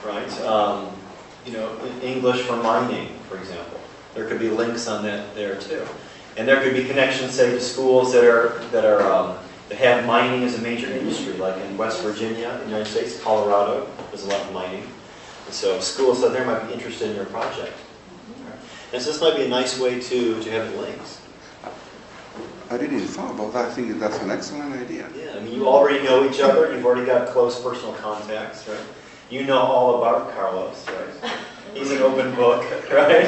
right? 0.05 0.41
Um, 0.41 0.91
you 1.47 1.53
know, 1.53 1.79
English 2.03 2.43
for 2.43 2.57
mining, 2.57 3.19
for 3.29 3.39
example. 3.39 3.81
There 4.15 4.27
could 4.27 4.39
be 4.39 4.49
links 4.49 4.89
on 4.89 5.03
that 5.05 5.35
there 5.35 5.59
too. 5.61 5.87
And 6.37 6.47
there 6.47 6.63
could 6.63 6.75
be 6.75 6.85
connections, 6.85 7.35
say, 7.35 7.51
to 7.51 7.61
schools 7.61 8.13
that 8.13 8.25
are 8.25 8.59
that 8.71 8.85
are 8.85 9.03
um, 9.11 9.39
that 9.69 9.79
have 9.79 10.07
mining 10.07 10.45
as 10.45 10.59
a 10.59 10.63
major 10.63 10.91
industry, 10.91 11.35
like 11.35 11.57
in 11.63 11.77
West 11.77 12.03
Virginia, 12.03 12.51
in 12.51 12.59
the 12.61 12.67
United 12.67 12.87
States, 12.87 13.21
Colorado, 13.23 13.89
there's 14.11 14.25
a 14.25 14.29
lot 14.29 14.41
of 14.41 14.53
mining. 14.53 14.85
And 15.47 15.55
so 15.55 15.81
schools 15.81 16.23
out 16.25 16.33
there 16.33 16.47
might 16.47 16.67
be 16.67 16.73
interested 16.73 17.11
in 17.11 17.17
your 17.17 17.27
project. 17.27 17.75
And 18.93 19.03
so 19.03 19.13
this 19.13 19.21
might 19.21 19.37
be 19.37 19.45
a 19.45 19.49
nice 19.49 19.79
way 19.79 20.01
to, 20.01 20.43
to 20.43 20.51
have 20.51 20.73
the 20.73 20.81
links. 20.81 21.21
I 22.71 22.77
didn't 22.77 23.01
thought 23.01 23.35
about 23.35 23.53
that. 23.55 23.67
I 23.67 23.71
think 23.71 23.99
that's 23.99 24.19
an 24.19 24.31
excellent 24.31 24.75
idea. 24.75 25.09
Yeah, 25.17 25.37
I 25.37 25.41
mean, 25.41 25.55
you 25.55 25.67
already 25.67 26.05
know 26.05 26.29
each 26.29 26.41
other, 26.41 26.75
you've 26.75 26.85
already 26.85 27.07
got 27.07 27.29
close 27.29 27.63
personal 27.63 27.95
contacts, 27.95 28.69
right? 28.69 28.81
You 29.31 29.45
know 29.45 29.59
all 29.59 30.03
about 30.03 30.35
Carlos, 30.35 30.87
right? 30.89 31.33
He's 31.75 31.91
an 31.91 32.03
open 32.03 32.35
book, 32.35 32.63
right? 32.91 33.27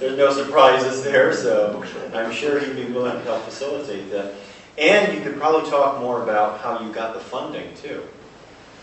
There's 0.00 0.18
no 0.18 0.32
surprises 0.32 1.04
there, 1.04 1.32
so 1.32 1.84
I'm 2.12 2.32
sure 2.32 2.58
he'd 2.58 2.74
be 2.74 2.92
willing 2.92 3.12
to 3.12 3.22
help 3.22 3.44
facilitate 3.44 4.10
that. 4.10 4.34
And 4.78 5.14
you 5.14 5.22
could 5.22 5.38
probably 5.38 5.70
talk 5.70 6.00
more 6.00 6.22
about 6.22 6.60
how 6.60 6.84
you 6.84 6.92
got 6.92 7.14
the 7.14 7.20
funding 7.20 7.74
too. 7.74 8.02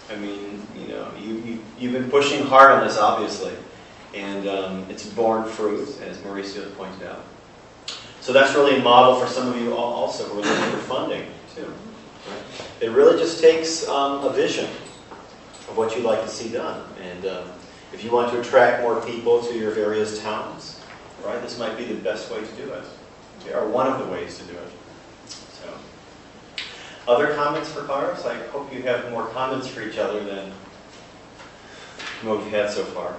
I 0.09 0.15
mean, 0.15 0.65
you 0.77 0.87
know, 0.87 1.11
you, 1.19 1.35
you, 1.35 1.63
you've 1.77 1.93
been 1.93 2.09
pushing 2.09 2.45
hard 2.45 2.71
on 2.71 2.85
this, 2.85 2.97
obviously, 2.97 3.53
and 4.13 4.47
um, 4.47 4.85
it's 4.89 5.05
borne 5.05 5.47
fruit, 5.47 5.99
as 6.01 6.17
Mauricio 6.19 6.75
pointed 6.75 7.07
out. 7.07 7.23
So 8.21 8.33
that's 8.33 8.53
really 8.55 8.77
a 8.77 8.83
model 8.83 9.19
for 9.19 9.27
some 9.27 9.47
of 9.47 9.57
you 9.59 9.73
also 9.73 10.25
who 10.25 10.39
are 10.39 10.43
looking 10.43 10.71
for 10.71 10.85
funding 10.85 11.25
too. 11.55 11.73
It 12.81 12.91
really 12.91 13.17
just 13.17 13.41
takes 13.41 13.87
um, 13.87 14.25
a 14.25 14.31
vision 14.31 14.65
of 14.65 15.77
what 15.77 15.95
you'd 15.95 16.05
like 16.05 16.21
to 16.21 16.27
see 16.27 16.49
done. 16.49 16.83
And 17.01 17.25
um, 17.25 17.49
if 17.93 18.03
you 18.03 18.11
want 18.11 18.31
to 18.31 18.39
attract 18.39 18.81
more 18.83 19.01
people 19.01 19.41
to 19.43 19.57
your 19.57 19.71
various 19.71 20.21
towns, 20.21 20.81
right, 21.25 21.41
this 21.41 21.57
might 21.57 21.77
be 21.77 21.85
the 21.85 21.95
best 21.95 22.31
way 22.31 22.39
to 22.39 22.51
do 22.53 22.73
it, 22.73 22.85
or 23.53 23.67
one 23.67 23.87
of 23.87 23.99
the 23.99 24.05
ways 24.11 24.37
to 24.37 24.43
do 24.45 24.53
it. 24.53 24.71
So, 25.27 25.73
other 27.07 27.33
comments 27.35 27.71
for 27.71 27.83
Carlos? 27.83 28.25
I 28.25 28.35
hope 28.47 28.73
you 28.73 28.81
have 28.83 29.09
more 29.11 29.27
comments 29.27 29.67
for 29.67 29.81
each 29.81 29.97
other 29.97 30.23
than 30.23 30.51
what 32.23 32.39
we've 32.39 32.51
had 32.51 32.69
so 32.69 32.83
far. 32.83 33.15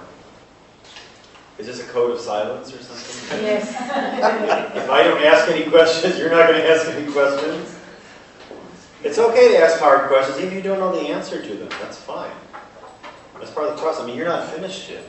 Is 1.57 1.67
this 1.67 1.81
a 1.87 1.91
code 1.91 2.11
of 2.11 2.19
silence 2.19 2.73
or 2.73 2.79
something? 2.79 3.43
Yes. 3.43 3.69
If 4.75 4.89
I 4.89 5.03
don't 5.03 5.21
ask 5.23 5.49
any 5.49 5.69
questions, 5.69 6.17
you're 6.17 6.31
not 6.31 6.47
going 6.47 6.61
to 6.61 6.69
ask 6.69 6.87
any 6.87 7.11
questions? 7.11 7.77
It's 9.03 9.17
okay 9.17 9.49
to 9.53 9.57
ask 9.57 9.79
hard 9.79 10.09
questions, 10.09 10.37
even 10.37 10.49
if 10.49 10.53
you 10.55 10.61
don't 10.61 10.79
know 10.79 10.91
the 10.91 11.09
answer 11.09 11.41
to 11.41 11.53
them. 11.55 11.69
That's 11.81 11.97
fine. 11.97 12.31
That's 13.39 13.51
part 13.51 13.69
of 13.69 13.75
the 13.75 13.81
process. 13.81 14.03
I 14.03 14.07
mean, 14.07 14.17
you're 14.17 14.27
not 14.27 14.47
finished 14.49 14.89
yet. 14.89 15.05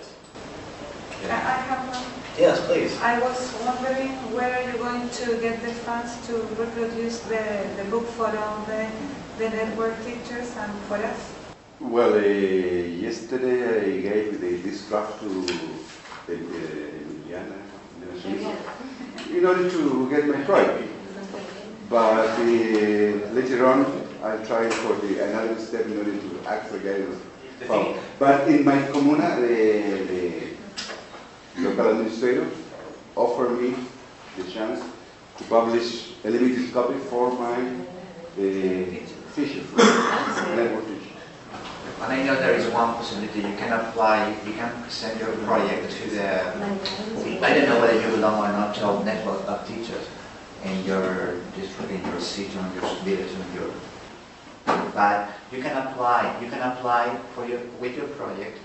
I 1.25 1.28
I 1.28 1.56
have 1.70 1.88
one. 1.88 2.22
Yes, 2.38 2.64
please. 2.66 2.99
I 3.00 3.20
was 3.20 3.52
wondering 3.66 4.11
where 4.32 4.50
are 4.56 4.64
you 4.70 4.78
going 4.78 5.08
to 5.11 5.37
get 5.37 5.61
the 5.62 5.72
funds 5.84 6.16
to 6.26 6.40
reproduce 6.56 7.20
the, 7.20 7.44
the 7.76 7.84
book 7.84 8.06
for 8.16 8.26
all 8.26 8.64
the, 8.64 8.88
the 9.38 9.50
network 9.50 10.02
teachers 10.04 10.56
and 10.56 10.72
for 10.88 10.96
us? 10.96 11.34
Well, 11.78 12.14
uh, 12.14 12.18
yesterday 12.18 13.58
I 13.76 14.00
gave 14.00 14.40
the, 14.40 14.56
this 14.62 14.88
draft 14.88 15.20
to 15.20 15.46
Emiliana 16.29 17.62
in 19.31 19.45
order 19.47 19.71
to 19.71 20.11
get 20.11 20.26
my 20.29 20.45
project. 20.45 20.88
But 21.88 22.38
uh, 22.38 22.43
later 23.33 23.67
on, 23.67 23.87
I'll 24.23 24.45
try 24.47 24.71
for 24.71 24.95
the 25.07 25.25
another 25.25 25.59
step 25.59 25.87
in 25.87 25.99
order 25.99 26.12
to 26.12 26.41
actually 26.47 26.81
get 26.81 27.00
it. 27.00 27.09
found. 27.67 27.97
But 28.19 28.49
in 28.49 28.64
my 28.64 28.83
comuna, 28.88 29.41
the, 29.41 30.57
the 31.57 31.69
local 31.69 31.91
administrator 31.91 32.47
offered 33.17 33.61
me 33.61 33.75
the 34.37 34.50
chance 34.50 34.81
to 35.38 35.45
publish 35.45 36.12
a 36.25 36.31
limited 36.31 36.73
copy 36.73 36.99
for 36.99 37.33
my 37.33 37.57
uh, 37.57 38.41
teacher, 39.35 39.62
network 40.57 40.87
teacher. 40.87 40.91
And 42.02 42.12
I 42.12 42.23
know 42.25 42.35
there 42.35 42.54
is 42.54 42.66
one 42.73 42.94
possibility, 42.94 43.38
you 43.38 43.56
can 43.56 43.73
apply, 43.73 44.35
you 44.44 44.54
can 44.54 44.90
send 44.90 45.21
your 45.21 45.30
project 45.47 45.92
to 45.92 46.11
the, 46.11 46.50
I 47.40 47.54
don't 47.54 47.68
know 47.68 47.80
whether 47.80 48.00
you 48.00 48.11
belong 48.16 48.42
or 48.42 48.50
not 48.50 48.75
to 48.75 49.04
network 49.04 49.47
of 49.47 49.66
teachers, 49.68 50.09
and 50.64 50.85
you're 50.85 51.40
just 51.54 51.78
putting 51.78 52.04
your 52.04 52.21
city, 52.21 52.59
on 52.59 52.75
your 52.75 52.82
videos 53.06 53.30
on 53.38 53.54
your, 53.54 53.71
but 54.92 55.30
you 55.52 55.62
can 55.62 55.76
apply, 55.87 56.40
you 56.42 56.50
can 56.50 56.61
apply 56.73 57.16
for 57.37 57.47
your, 57.47 57.61
with 57.78 57.97
your 57.97 58.09
project 58.09 58.59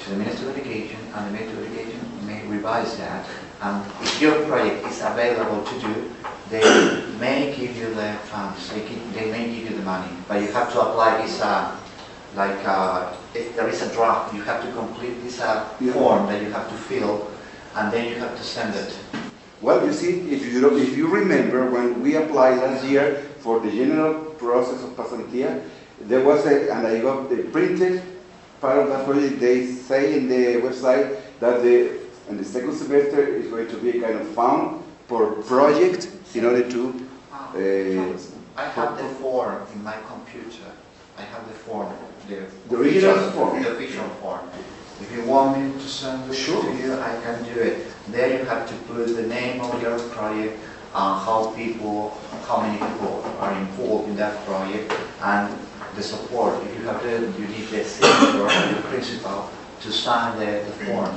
to 0.00 0.10
the 0.10 0.16
Ministry 0.16 0.48
of 0.48 0.56
Education, 0.58 0.98
and 1.14 1.26
the 1.28 1.38
Ministry 1.38 1.64
of 1.64 1.72
Education 1.72 2.26
may 2.26 2.44
revise 2.46 2.96
that. 2.98 3.28
And 3.60 3.86
if 4.02 4.20
your 4.20 4.44
project 4.46 4.84
is 4.88 5.00
available 5.00 5.62
to 5.62 5.80
do, 5.80 6.10
they 6.50 7.06
may 7.20 7.54
give 7.56 7.76
you 7.76 7.94
the 7.94 8.14
funds, 8.24 8.68
they, 8.70 8.80
they 9.14 9.30
may 9.30 9.54
give 9.54 9.70
you 9.70 9.76
the 9.76 9.84
money, 9.84 10.10
but 10.26 10.42
you 10.42 10.50
have 10.50 10.72
to 10.72 10.80
apply 10.80 11.22
this, 11.22 11.40
uh, 11.40 11.78
like, 12.36 12.66
uh, 12.66 13.12
if 13.34 13.54
there 13.56 13.68
is 13.68 13.82
a 13.82 13.92
draft, 13.94 14.34
you 14.34 14.42
have 14.42 14.62
to 14.64 14.70
complete 14.72 15.22
this 15.22 15.40
uh, 15.40 15.64
Yeah. 15.80 15.92
form 15.92 16.26
that 16.28 16.40
you 16.42 16.50
have 16.50 16.68
to 16.68 16.74
fill, 16.74 17.28
and 17.76 17.92
then 17.92 18.08
you 18.08 18.16
have 18.16 18.36
to 18.36 18.42
send 18.44 18.74
it. 18.74 18.94
Well, 19.60 19.84
you 19.86 19.92
see, 19.92 20.32
if 20.32 20.44
you, 20.52 20.76
if 20.76 20.96
you 20.96 21.06
remember, 21.08 21.70
when 21.70 22.02
we 22.02 22.16
applied 22.16 22.58
last 22.58 22.84
year 22.84 23.22
for 23.40 23.60
the 23.60 23.70
general 23.70 24.14
process 24.38 24.82
of 24.82 24.90
pasantía, 24.96 25.62
there 26.00 26.24
was 26.24 26.44
a, 26.46 26.72
and 26.72 26.86
I 26.86 27.00
got 27.00 27.28
the 27.30 27.44
printed 27.52 28.02
part 28.60 28.78
of 28.78 28.88
that 28.88 29.04
project, 29.06 29.38
they 29.40 29.66
say 29.66 30.16
in 30.18 30.28
the 30.28 30.60
website 30.66 31.16
that 31.40 31.62
the, 31.62 31.98
in 32.28 32.38
the 32.38 32.44
second 32.44 32.74
semester 32.74 33.22
is 33.22 33.48
going 33.48 33.68
to 33.68 33.76
be 33.76 33.90
a 33.98 34.00
kind 34.00 34.18
of 34.18 34.26
fund 34.28 34.82
for 35.06 35.32
project 35.42 36.08
in 36.34 36.44
order 36.44 36.68
to, 36.70 37.06
uh, 37.32 38.18
I 38.56 38.64
have 38.68 38.96
the 38.98 39.04
form 39.20 39.62
in 39.74 39.82
my 39.82 39.96
computer. 40.08 40.70
I 41.18 41.22
have 41.22 41.46
the 41.46 41.54
form, 41.54 41.92
the. 42.28 42.46
The 42.68 42.76
original 42.76 43.10
official- 43.14 43.32
form? 43.32 43.62
The 43.62 43.70
official 43.72 44.08
form. 44.20 44.40
If 45.00 45.10
you 45.12 45.22
want 45.24 45.58
me 45.58 45.72
to 45.82 45.88
send 45.88 46.30
it 46.30 46.34
Sure. 46.36 46.62
to 46.62 46.70
you, 46.76 46.94
I 46.94 47.12
can 47.24 47.42
do 47.44 47.60
it. 47.60 47.86
There 48.12 48.38
you 48.38 48.44
have 48.44 48.68
to 48.68 48.74
put 48.86 49.06
the 49.16 49.22
name 49.26 49.60
of 49.60 49.82
your 49.82 49.98
project, 49.98 50.58
and 50.94 51.20
how 51.26 51.52
people, 51.56 52.16
how 52.46 52.58
many 52.60 52.78
people 52.78 53.24
are 53.40 53.52
involved 53.52 54.08
in 54.08 54.16
that 54.16 54.44
project, 54.46 54.92
and 55.22 55.48
the 55.96 56.02
support. 56.02 56.54
If 56.64 56.78
you 56.78 56.84
have 56.86 57.02
the, 57.02 57.18
you 57.40 57.48
need 57.48 57.66
the 57.68 57.84
signature 57.84 58.46
of 58.46 58.76
the 58.76 58.82
principal 58.88 59.48
to 59.82 59.92
sign 59.92 60.38
the, 60.38 60.62
the 60.66 60.72
form. 60.86 61.10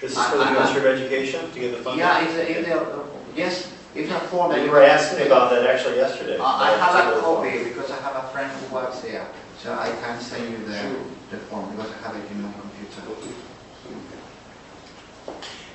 This 0.00 0.12
is 0.16 0.24
for 0.26 0.38
the 0.38 0.46
Ministry 0.46 0.80
of 0.80 0.86
Education 0.98 1.50
to 1.52 1.60
get 1.60 1.70
the 1.76 1.82
funding? 1.82 2.00
Yeah, 2.00 2.24
it's, 2.24 2.34
a- 2.34 2.50
it's, 2.60 2.68
a- 2.68 3.04
yes, 3.36 3.72
it's 3.94 4.10
a 4.10 4.18
form 4.30 4.50
that 4.50 4.58
You 4.60 4.64
you. 4.66 4.70
were 4.72 4.82
asking 4.82 5.18
me 5.20 5.26
about 5.26 5.50
that 5.50 5.66
actually 5.66 5.96
yesterday. 5.96 6.38
Uh, 6.38 6.44
I 6.44 6.70
have 6.80 7.16
a 7.16 7.20
copy 7.20 7.64
because 7.64 7.90
I 7.90 7.96
have 8.00 8.16
a 8.16 8.26
friend 8.32 8.50
who 8.50 8.74
works 8.74 9.00
there, 9.00 9.26
so 9.62 9.72
I 9.78 9.90
can 10.02 10.20
send 10.20 10.50
you 10.50 10.58
the, 10.64 10.96
the 11.30 11.36
form 11.44 11.70
because 11.70 11.92
I 11.92 12.08
have 12.08 12.16
it 12.16 12.28
in 12.32 12.42
my 12.42 12.50
computer. 12.52 13.32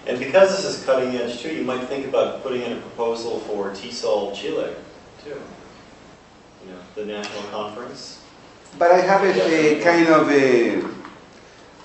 And 0.06 0.20
because 0.20 0.56
this 0.58 0.66
is 0.66 0.86
cutting 0.86 1.16
edge 1.16 1.40
too, 1.40 1.54
you 1.54 1.64
might 1.64 1.86
think 1.86 2.06
about 2.06 2.44
putting 2.44 2.64
in 2.64 2.74
a 2.74 2.82
proposal 2.82 3.40
for 3.42 3.72
TESOL 3.72 4.36
Chile 4.36 4.74
too. 5.24 5.40
You 6.66 6.72
know, 6.72 6.80
the 6.96 7.06
national 7.06 7.44
conference. 7.44 8.22
But 8.78 8.92
I 8.92 9.00
have 9.00 9.24
a, 9.24 9.80
a 9.80 9.84
kind 9.84 10.08
of 10.08 10.30
a 10.32 10.84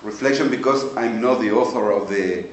reflection 0.01 0.49
because 0.49 0.95
I'm 0.97 1.21
not 1.21 1.39
the 1.39 1.51
author 1.51 1.91
of 1.91 2.09
the, 2.09 2.45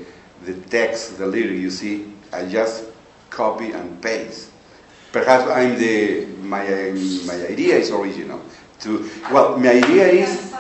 the 0.45 0.55
text, 0.69 1.19
the 1.19 1.27
lyric, 1.27 1.59
you 1.59 1.71
see. 1.71 2.13
I 2.33 2.47
just 2.47 2.85
copy 3.31 3.73
and 3.73 4.01
paste. 4.01 4.51
Perhaps 5.11 5.51
I'm 5.51 5.77
the, 5.77 6.27
my, 6.41 6.63
my 7.27 7.47
idea 7.49 7.77
is 7.77 7.91
original. 7.91 8.41
To, 8.81 9.11
well, 9.31 9.59
my 9.59 9.71
idea 9.71 10.07
is, 10.07 10.55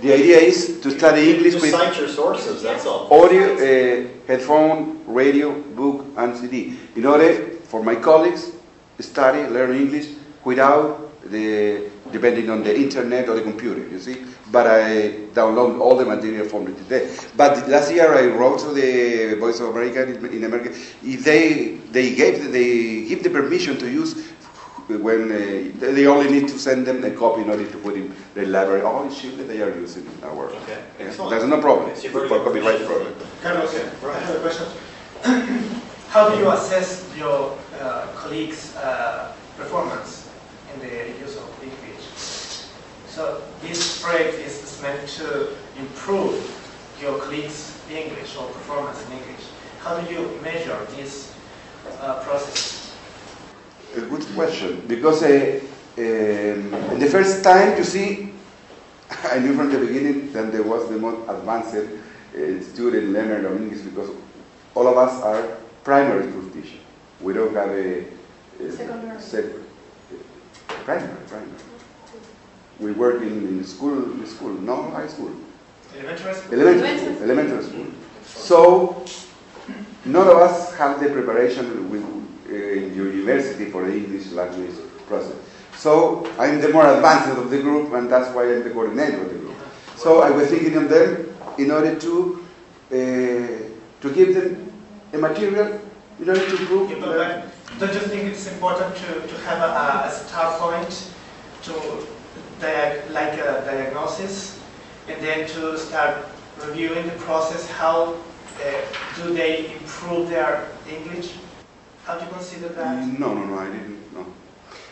the 0.00 0.12
idea 0.12 0.38
is 0.38 0.80
to 0.80 0.90
study 0.90 1.34
English 1.34 1.54
Just 1.54 1.62
with 1.62 1.70
cite 1.72 1.96
your 1.98 2.08
sources, 2.08 2.62
that's 2.62 2.84
all. 2.84 3.06
audio, 3.12 3.54
uh, 3.54 4.08
headphone, 4.26 5.04
radio, 5.06 5.52
book, 5.52 6.06
and 6.16 6.36
CD. 6.36 6.76
In 6.96 7.06
order 7.06 7.50
for 7.70 7.82
my 7.82 7.94
colleagues 7.94 8.50
study, 8.98 9.46
learn 9.48 9.76
English 9.76 10.08
without 10.44 11.10
the 11.30 11.88
depending 12.10 12.50
on 12.50 12.64
the 12.64 12.74
internet 12.74 13.28
or 13.28 13.34
the 13.34 13.42
computer. 13.42 13.86
You 13.88 14.00
see, 14.00 14.24
but 14.50 14.66
I 14.66 15.12
download 15.32 15.80
all 15.80 15.96
the 15.96 16.04
material 16.04 16.48
from 16.48 16.64
the 16.64 16.72
today. 16.72 17.14
But 17.36 17.68
last 17.68 17.92
year 17.92 18.12
I 18.12 18.26
wrote 18.26 18.58
to 18.60 18.72
the 18.72 19.36
Voice 19.38 19.60
of 19.60 19.68
America 19.68 20.02
in 20.02 20.26
in 20.26 20.44
America. 20.44 20.70
If 21.04 21.24
they 21.24 21.78
they 21.92 22.14
gave 22.16 22.50
they 22.50 23.04
give 23.06 23.22
the 23.22 23.30
permission 23.30 23.78
to 23.78 23.88
use. 23.88 24.26
When 24.98 25.30
uh, 25.30 25.92
they 25.94 26.06
only 26.06 26.30
need 26.30 26.48
to 26.48 26.58
send 26.58 26.86
them 26.86 27.04
a 27.04 27.10
copy 27.10 27.42
in 27.42 27.50
order 27.50 27.66
to 27.66 27.78
put 27.78 27.94
in 27.94 28.14
the 28.34 28.46
library. 28.46 28.82
Oh, 28.82 29.02
in 29.04 29.14
Chile 29.14 29.44
they 29.44 29.62
are 29.62 29.74
using 29.74 30.06
our. 30.22 30.46
Okay, 30.50 30.82
Yeah, 30.98 31.06
excellent. 31.06 31.30
There's 31.30 31.44
no 31.48 31.60
problem 31.60 31.94
So 31.96 32.02
you've 32.02 32.12
for 32.12 32.28
copyright 32.28 32.84
problem. 32.86 33.14
Carlos, 33.42 33.74
Okay, 33.74 33.88
I 34.02 34.06
right. 34.06 34.22
have 34.22 34.36
a 34.36 34.40
question. 34.40 34.66
How 36.08 36.28
do 36.28 36.38
you 36.38 36.50
assess 36.50 37.06
your 37.16 37.56
uh, 37.80 38.06
colleagues' 38.16 38.74
uh, 38.76 39.32
performance 39.56 40.28
in 40.74 40.80
the 40.80 41.18
use 41.20 41.36
of 41.36 41.48
English? 41.62 42.04
So 43.06 43.42
this 43.62 44.02
project 44.02 44.34
is 44.38 44.80
meant 44.82 45.06
to 45.18 45.54
improve 45.78 46.34
your 47.00 47.18
colleagues' 47.18 47.78
English 47.90 48.36
or 48.36 48.46
performance 48.48 48.98
in 49.06 49.12
English. 49.18 49.44
How 49.80 49.98
do 50.00 50.12
you 50.12 50.38
measure 50.42 50.78
this 50.96 51.32
uh, 52.00 52.22
process? 52.24 52.79
A 53.96 54.00
good 54.02 54.24
question, 54.34 54.84
because 54.86 55.22
uh, 55.24 55.60
um, 55.98 56.98
the 57.00 57.08
first 57.10 57.42
time, 57.42 57.76
you 57.76 57.82
see, 57.84 58.32
I 59.24 59.38
knew 59.40 59.54
from 59.56 59.72
the 59.72 59.78
beginning 59.78 60.32
that 60.32 60.52
there 60.52 60.62
was 60.62 60.88
the 60.88 60.96
most 60.96 61.28
advanced 61.28 61.74
uh, 61.74 62.62
student 62.62 63.08
learner 63.10 63.46
of 63.48 63.60
English 63.60 63.80
because 63.80 64.10
all 64.76 64.86
of 64.86 64.96
us 64.96 65.20
are 65.22 65.42
primary 65.82 66.30
school 66.30 66.48
teachers. 66.50 66.78
We 67.20 67.32
don't 67.34 67.52
have 67.54 67.70
a, 67.70 68.04
a 68.60 68.72
Secondary. 68.72 69.20
sec- 69.20 69.44
primary, 70.84 71.16
primary. 71.26 71.50
We 72.78 72.92
work 72.92 73.20
in, 73.22 73.46
in 73.48 73.64
school, 73.64 74.04
in 74.12 74.26
school, 74.26 74.50
no 74.50 74.82
high 74.90 75.08
school. 75.08 75.32
Elementary 75.98 76.34
school? 76.34 76.54
Elementary 76.54 76.98
school, 76.98 77.22
elementary 77.24 77.64
school. 77.64 77.86
So, 78.24 79.04
none 80.04 80.28
of 80.28 80.36
us 80.36 80.74
have 80.76 81.00
the 81.00 81.10
preparation 81.10 81.90
with, 81.90 82.04
uh, 82.04 82.19
in 82.50 82.94
university 82.94 83.66
for 83.70 83.84
the 83.86 83.92
English 83.94 84.32
language 84.32 84.74
process. 85.06 85.36
So, 85.76 86.26
I'm 86.38 86.60
the 86.60 86.68
more 86.68 86.86
advanced 86.92 87.30
of 87.38 87.50
the 87.50 87.60
group, 87.62 87.92
and 87.94 88.10
that's 88.10 88.34
why 88.34 88.44
I'm 88.52 88.64
the 88.64 88.70
coordinator 88.70 89.22
of 89.22 89.28
the 89.32 89.38
group. 89.38 89.56
So, 89.96 90.20
I 90.20 90.30
was 90.30 90.48
thinking 90.48 90.76
of 90.76 90.88
them 90.88 91.34
in 91.58 91.70
order 91.70 91.98
to 91.98 92.44
uh, 92.92 92.96
to 94.02 94.14
give 94.14 94.34
them 94.34 94.72
a 95.12 95.18
material 95.18 95.80
in 96.18 96.28
order 96.28 96.44
to 96.44 96.56
improve. 96.56 96.90
Yeah, 96.90 97.06
like, 97.06 97.44
don't 97.78 97.94
you 97.94 98.00
think 98.00 98.22
it's 98.24 98.46
important 98.48 98.96
to, 98.96 99.26
to 99.26 99.34
have 99.46 99.60
a, 99.60 100.08
a 100.08 100.10
start 100.10 100.58
point 100.60 101.12
to 101.62 101.72
dia- 102.60 103.04
like 103.10 103.34
a 103.34 103.62
diagnosis 103.64 104.58
and 105.08 105.20
then 105.22 105.46
to 105.48 105.78
start 105.78 106.26
reviewing 106.66 107.06
the 107.06 107.16
process 107.24 107.68
how 107.70 108.14
uh, 108.14 108.72
do 109.16 109.34
they 109.34 109.72
improve 109.72 110.28
their 110.28 110.68
English? 110.88 111.32
How 112.04 112.18
do 112.18 112.24
you 112.24 112.30
consider 112.32 112.68
that? 112.70 113.06
No, 113.18 113.34
no, 113.34 113.44
no, 113.44 113.58
I 113.58 113.66
didn't. 113.66 114.14
No. 114.14 114.26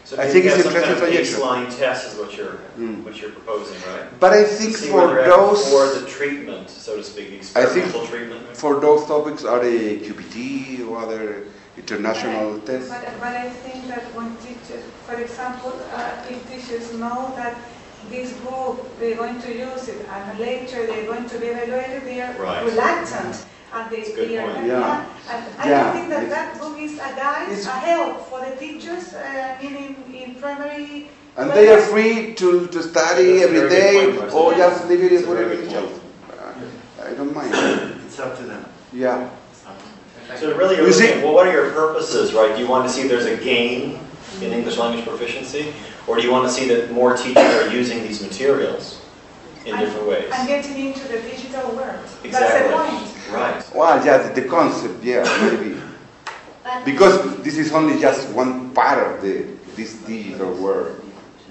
So 0.04 0.20
I 0.20 0.26
think 0.26 0.44
it's 0.46 0.54
have 0.56 0.64
some 0.64 0.72
kind 0.72 0.84
of 0.84 1.02
interesting 1.02 1.24
suggestion. 1.24 1.40
baseline 1.40 1.78
test 1.78 2.12
is 2.12 2.18
what 2.18 2.36
you're, 2.36 2.58
Mm. 2.78 3.04
what 3.04 3.20
you're 3.20 3.30
proposing, 3.30 3.76
right? 3.92 4.06
But 4.20 4.32
I 4.32 4.42
To 4.42 4.48
think 4.48 4.76
see 4.76 4.88
for 4.88 4.96
where 4.96 5.06
they're 5.08 5.20
at 5.24 5.28
those 5.36 5.64
Before 5.64 5.86
the 5.98 6.06
treatment, 6.06 6.70
so 6.70 6.96
to 6.96 7.02
speak, 7.04 7.28
the 7.30 7.60
I 7.60 7.64
think 7.66 7.86
experimental 7.86 8.06
treatment. 8.06 8.56
for 8.56 8.80
those 8.80 9.06
topics 9.06 9.44
are 9.44 9.60
the 9.62 9.98
QPT 10.04 10.86
or 10.88 10.98
other 11.04 11.44
international 11.76 12.54
But 12.58 12.66
tests. 12.66 12.88
But, 12.90 13.04
but 13.20 13.32
I 13.36 13.50
think 13.50 13.88
that 13.88 14.04
when 14.14 14.36
teachers, 14.38 14.84
for 15.06 15.14
example, 15.14 15.72
uh, 15.92 16.30
if 16.30 16.38
teachers 16.50 16.92
know 16.94 17.32
that 17.36 17.54
this 18.10 18.32
book, 18.44 18.98
they're 18.98 19.16
going 19.16 19.40
to 19.42 19.50
use 19.52 19.88
it, 19.88 20.06
and 20.08 20.38
later 20.38 20.86
they're 20.86 21.06
going 21.06 21.28
to 21.28 21.38
be 21.38 21.46
evaluated, 21.48 22.04
they 22.04 22.20
are 22.22 22.32
Right. 22.40 22.64
reluctant. 22.64 23.44
And 23.72 23.90
they, 23.90 23.96
That's 23.98 24.08
a 24.10 24.14
good 24.14 24.28
they 24.30 24.38
are. 24.38 24.66
Yeah. 24.66 25.06
And 25.30 25.44
I 25.58 25.68
Yeah, 25.68 25.82
don't 25.84 25.92
think 25.92 26.08
that 26.10 26.22
it's- 26.24 26.30
that 26.30 26.58
book 26.60 26.78
is 26.78 26.94
a 26.94 27.10
guide, 27.14 27.52
a 27.52 27.70
help 27.86 28.28
for 28.28 28.40
the 28.40 28.56
teachers, 28.56 29.12
uh, 29.14 29.56
meaning 29.62 29.96
in 30.14 30.34
primary. 30.36 31.08
And 31.36 31.50
they 31.52 31.68
are 31.72 31.80
free 31.80 32.34
to, 32.34 32.66
to 32.68 32.82
study 32.82 33.38
That's 33.38 33.42
a 33.42 33.44
every 33.44 33.58
very 33.60 33.68
good 33.68 33.68
day 33.70 34.06
point, 34.06 34.18
Marcelo. 34.20 34.42
or 34.42 34.54
just 34.54 34.88
leave 34.88 35.00
it 35.04 35.10
That's 35.10 35.22
as 35.22 35.28
whatever 35.28 35.50
good 35.54 35.64
it 35.64 35.70
point. 35.72 35.90
is. 35.90 35.98
Uh, 36.40 37.08
I 37.08 37.14
don't 37.14 37.34
mind. 37.34 37.54
It's 38.06 38.18
up 38.18 38.36
to 38.38 38.42
them. 38.44 38.64
Yeah. 38.92 39.28
So 40.36 40.54
really, 40.56 40.76
you're 40.76 40.92
see- 40.92 41.04
looking 41.06 41.18
at, 41.20 41.24
well, 41.24 41.34
what 41.34 41.46
are 41.46 41.52
your 41.52 41.70
purposes, 41.72 42.32
right? 42.34 42.54
Do 42.54 42.60
you 42.62 42.68
want 42.68 42.86
to 42.88 42.92
see 42.92 43.02
if 43.02 43.08
there's 43.08 43.24
a 43.26 43.36
gain 43.36 43.98
in 44.42 44.52
English 44.52 44.76
language 44.78 45.06
proficiency? 45.06 45.72
Or 46.06 46.16
do 46.16 46.22
you 46.22 46.30
want 46.32 46.46
to 46.48 46.52
see 46.52 46.66
that 46.68 46.90
more 46.90 47.16
teachers 47.16 47.36
are 47.54 47.68
using 47.68 48.02
these 48.02 48.20
materials 48.22 49.00
in 49.64 49.76
different 49.78 50.06
ways? 50.08 50.30
And 50.34 50.48
getting 50.48 50.86
into 50.88 51.06
the 51.08 51.20
digital 51.20 51.70
world. 51.76 52.00
That's 52.02 52.14
the 52.22 52.28
Exactly. 52.28 52.72
point. 52.74 53.07
Right. 53.30 53.74
Well, 53.74 54.04
yeah, 54.04 54.18
the, 54.18 54.40
the 54.40 54.48
concept, 54.48 55.04
yeah, 55.04 55.22
maybe. 55.42 55.80
But 56.64 56.84
Because 56.84 57.42
this 57.42 57.58
is 57.58 57.72
only 57.72 58.00
just 58.00 58.28
one 58.30 58.70
part 58.70 58.98
of 59.06 59.22
the 59.22 59.46
this 59.76 59.94
digital 60.02 60.52
world. 60.54 61.00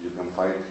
You 0.02 0.10
can 0.10 0.30
find, 0.32 0.62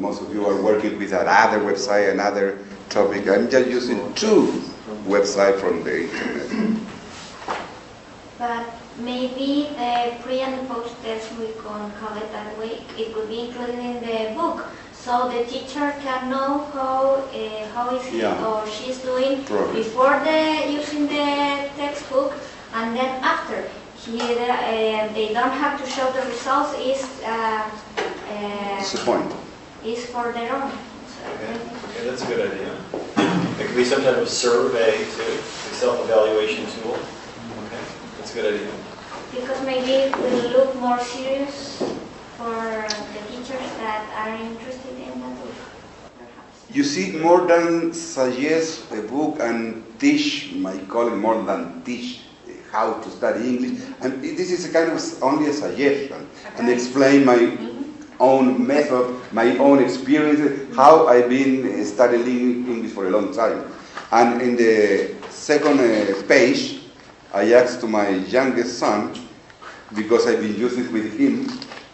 most 0.00 0.22
of 0.22 0.32
you 0.32 0.46
are 0.46 0.60
working 0.62 0.98
with 0.98 1.12
another 1.12 1.58
website, 1.60 2.10
another 2.10 2.58
topic. 2.88 3.28
I'm 3.28 3.50
just 3.50 3.68
using 3.68 4.14
two 4.14 4.62
websites 5.06 5.60
from 5.60 5.84
the 5.84 6.08
internet. 6.08 6.78
But 8.38 8.66
maybe 8.98 9.68
the 9.76 10.14
pre 10.22 10.40
and 10.40 10.66
post 10.68 10.94
test, 11.02 11.30
we 11.38 11.46
can 11.52 11.92
call 12.00 12.16
it 12.16 12.32
that 12.32 12.58
way, 12.58 12.82
it 12.96 13.12
could 13.14 13.28
be 13.28 13.48
included 13.48 13.78
in 13.78 14.00
the 14.00 14.34
book. 14.34 14.66
So 15.04 15.28
the 15.28 15.44
teacher 15.44 15.94
can 16.02 16.30
know 16.30 16.64
how 16.74 17.24
uh, 17.34 17.66
how 17.74 17.90
is 17.96 18.04
he 18.06 18.20
Yeah. 18.20 18.46
or 18.46 18.66
she's 18.66 18.98
doing 18.98 19.42
Probably. 19.44 19.82
before 19.82 20.20
the 20.28 20.40
using 20.70 21.06
the 21.08 21.68
textbook, 21.76 22.32
and 22.74 22.96
then 22.96 23.10
after. 23.22 23.64
He, 24.02 24.18
uh, 24.18 25.06
they 25.14 25.32
don't 25.32 25.54
have 25.62 25.78
to 25.80 25.86
show 25.88 26.10
the 26.10 26.22
results. 26.26 26.74
Is 26.80 27.02
uh, 27.22 27.62
That's 27.94 28.90
the 28.92 28.98
uh, 28.98 29.04
point. 29.06 29.30
is 29.84 30.06
for 30.06 30.32
their 30.32 30.50
own. 30.52 30.70
So, 31.06 31.22
Okay, 31.34 31.54
okay, 31.86 32.02
that's 32.10 32.22
a 32.22 32.26
good 32.26 32.42
idea. 32.50 32.72
It 33.60 33.66
could 33.68 33.76
be 33.76 33.84
some 33.84 34.02
type 34.02 34.16
of 34.16 34.28
survey 34.28 35.06
too, 35.14 35.38
a 35.70 35.74
self-evaluation 35.82 36.66
tool. 36.74 36.98
Okay, 36.98 37.82
that's 38.18 38.32
a 38.32 38.34
good 38.34 38.54
idea. 38.54 38.74
Because 39.30 39.60
maybe 39.64 39.92
it 40.10 40.16
will 40.18 40.50
look 40.50 40.74
more 40.82 40.98
serious 40.98 41.78
for 42.42 42.82
the 43.14 43.22
teachers 43.30 43.70
that 43.78 44.02
are 44.18 44.34
interested 44.34 44.98
in 44.98 45.20
that 45.20 45.38
book, 45.38 45.54
perhaps. 46.18 46.74
You 46.74 46.82
see, 46.82 47.12
more 47.12 47.46
than 47.46 47.92
suggest 47.92 48.90
a 48.90 49.02
book 49.02 49.38
and 49.38 49.84
teach 50.00 50.52
my 50.54 50.76
colleague, 50.90 51.20
more 51.20 51.40
than 51.44 51.82
teach 51.84 52.22
how 52.72 52.94
to 52.94 53.10
study 53.10 53.46
English. 53.48 53.86
And 54.00 54.20
this 54.20 54.50
is 54.50 54.68
a 54.68 54.72
kind 54.72 54.90
of 54.90 55.22
only 55.22 55.50
a 55.50 55.52
suggestion 55.52 56.26
and 56.58 56.68
explain 56.68 57.24
my 57.24 57.56
own 58.18 58.66
method, 58.66 59.14
my 59.32 59.56
own 59.58 59.78
experience, 59.80 60.74
how 60.74 61.06
I've 61.06 61.28
been 61.28 61.84
studying 61.84 62.66
English 62.66 62.92
for 62.92 63.06
a 63.06 63.10
long 63.10 63.32
time. 63.32 63.70
And 64.10 64.42
in 64.42 64.56
the 64.56 65.14
second 65.30 65.78
uh, 65.78 66.22
page, 66.26 66.80
I 67.32 67.52
asked 67.54 67.80
to 67.82 67.86
my 67.86 68.08
youngest 68.08 68.78
son, 68.78 69.14
because 69.94 70.26
I've 70.26 70.40
been 70.40 70.56
using 70.56 70.86
it 70.86 70.92
with 70.92 71.18
him, 71.18 71.46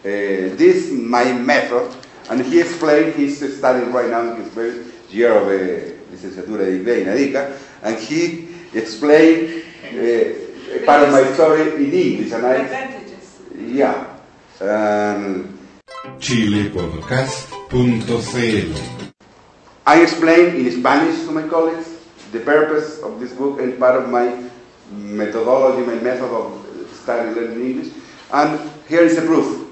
this 0.03 0.91
my 0.91 1.33
method, 1.33 1.91
and 2.29 2.45
he 2.45 2.59
explained 2.61 3.15
he's 3.15 3.39
studying 3.57 3.91
right 3.91 4.09
now 4.09 4.21
in 4.31 4.37
his 4.41 4.53
first 4.53 4.79
year 5.09 5.33
of 5.33 5.47
uh, 5.47 5.51
licenciatura 6.11 6.65
de 6.65 6.77
inglés 6.77 7.01
in 7.01 7.09
ADICA, 7.09 7.51
and 7.83 7.97
he 7.97 8.47
explained 8.73 9.63
uh, 9.85 10.33
part 10.85 11.03
of 11.03 11.11
my 11.11 11.23
story 11.33 11.75
in 11.75 11.93
English, 11.93 12.31
and 12.31 12.45
I, 12.45 12.55
advantages. 12.55 13.39
yeah. 13.57 14.05
Um, 14.61 15.57
chilepodcast.cl 16.19 18.73
I 19.85 20.01
explained 20.01 20.55
in 20.55 20.71
Spanish 20.71 21.25
to 21.25 21.31
my 21.31 21.47
colleagues 21.47 21.87
the 22.31 22.39
purpose 22.41 22.99
of 23.01 23.19
this 23.19 23.33
book 23.33 23.59
and 23.59 23.77
part 23.79 23.95
of 23.95 24.07
my 24.09 24.37
methodology, 24.91 25.83
my 25.85 25.95
method 25.95 26.29
of 26.29 26.61
studying 26.93 27.33
learning 27.35 27.65
English. 27.65 27.91
And 28.31 28.59
here 28.87 29.01
is 29.01 29.15
the 29.15 29.23
proof. 29.23 29.68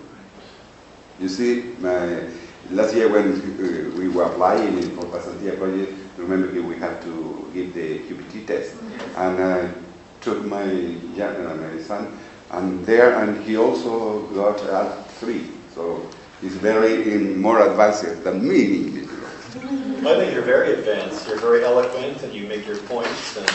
You 1.19 1.27
see, 1.29 1.73
my, 1.79 2.29
last 2.69 2.93
year 2.93 3.09
when 3.09 3.33
uh, 3.33 3.97
we 3.97 4.07
were 4.07 4.23
applying 4.23 4.81
for 4.95 5.05
Pasantia 5.05 5.57
project, 5.57 5.93
remember 6.17 6.61
we 6.61 6.75
had 6.77 7.01
to 7.03 7.49
give 7.53 7.73
the 7.73 7.99
QPT 7.99 8.45
test. 8.45 8.75
And 9.15 9.41
I 9.41 9.71
took 10.21 10.45
my, 10.45 10.61
uh, 10.61 11.55
my 11.55 11.81
son 11.81 12.17
and 12.51 12.85
there, 12.85 13.19
and 13.23 13.43
he 13.43 13.57
also 13.57 14.21
got 14.27 14.61
at 14.63 15.09
three. 15.19 15.49
So 15.73 16.07
he's 16.39 16.55
very 16.55 17.11
in 17.13 17.41
more 17.41 17.67
advanced 17.67 18.23
than 18.23 18.47
me 18.47 18.65
in 18.65 18.73
English. 18.73 19.07
I 20.05 20.15
think 20.19 20.33
you're 20.33 20.43
very 20.43 20.73
advanced. 20.73 21.27
You're 21.27 21.39
very 21.39 21.65
eloquent, 21.65 22.21
and 22.21 22.31
you 22.33 22.47
make 22.47 22.67
your 22.67 22.77
points, 22.77 23.37
and 23.37 23.49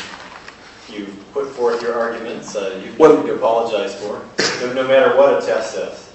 you 0.88 1.07
put 1.33 1.48
forth 1.51 1.81
your 1.81 1.94
arguments. 1.94 2.57
Uh, 2.57 2.83
you 2.85 2.92
Well- 2.98 3.25
you 3.25 3.37
apologize 3.37 3.94
for, 3.94 4.27
no, 4.66 4.72
no 4.72 4.88
matter 4.88 5.16
what 5.16 5.40
a 5.42 5.46
test 5.46 5.75
says. 5.75 6.12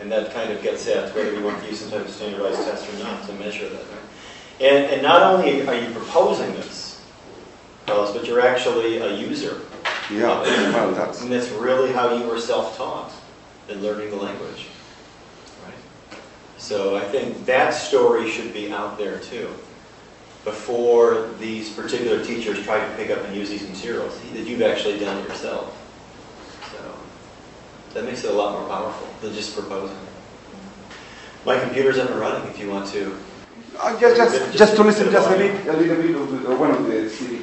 And 0.00 0.12
that 0.12 0.32
kind 0.32 0.52
of 0.52 0.62
gets 0.62 0.86
at 0.86 1.14
whether 1.14 1.34
we 1.34 1.42
want 1.42 1.60
to 1.62 1.68
use 1.68 1.80
some 1.80 1.90
type 1.90 2.06
of 2.06 2.10
standardized 2.10 2.62
test 2.62 2.88
or 2.88 2.98
not 3.02 3.26
to 3.26 3.32
measure 3.34 3.68
that. 3.68 3.84
And, 4.60 4.86
and 4.86 5.02
not 5.02 5.22
only 5.22 5.66
are 5.66 5.74
you 5.74 5.90
proposing 5.92 6.52
this, 6.52 7.04
Carlos, 7.86 8.12
but 8.12 8.26
you're 8.26 8.40
actually 8.40 8.98
a 8.98 9.14
user. 9.14 9.62
Yeah, 10.10 10.42
well, 10.72 10.92
that's 10.92 11.22
And 11.22 11.30
that's 11.32 11.50
really 11.50 11.92
how 11.92 12.14
you 12.14 12.26
were 12.26 12.40
self-taught 12.40 13.12
in 13.68 13.82
learning 13.82 14.10
the 14.10 14.16
language. 14.16 14.68
Right? 15.64 16.20
So 16.56 16.96
I 16.96 17.04
think 17.04 17.44
that 17.46 17.70
story 17.70 18.30
should 18.30 18.52
be 18.52 18.72
out 18.72 18.98
there 18.98 19.20
too. 19.20 19.48
Before 20.44 21.28
these 21.38 21.70
particular 21.70 22.24
teachers 22.24 22.62
try 22.64 22.80
to 22.80 22.96
pick 22.96 23.10
up 23.10 23.22
and 23.24 23.36
use 23.36 23.50
these 23.50 23.68
materials, 23.68 24.18
that 24.32 24.46
you've 24.46 24.62
actually 24.62 24.98
done 24.98 25.18
it 25.18 25.28
yourself. 25.28 25.74
So 27.98 28.04
that 28.04 28.10
makes 28.12 28.22
it 28.22 28.30
a 28.30 28.32
lot 28.32 28.54
more 28.54 28.68
powerful 28.68 29.08
than 29.20 29.34
just 29.34 29.58
proposing. 29.58 29.98
My 31.44 31.58
computer's 31.58 31.98
up 31.98 32.08
and 32.10 32.20
running 32.20 32.48
if 32.48 32.56
you 32.56 32.70
want 32.70 32.86
to. 32.94 33.18
Uh, 33.76 33.98
just, 33.98 34.14
just, 34.14 34.56
just 34.56 34.76
to 34.76 34.84
listen 34.84 35.10
just 35.10 35.28
a 35.28 35.36
bit, 35.36 35.66
a 35.66 35.72
little 35.72 35.96
bit 35.96 36.14
of 36.14 36.30
the, 36.30 36.54
one 36.54 36.70
of 36.70 36.86
the 36.86 37.10
CD. 37.10 37.42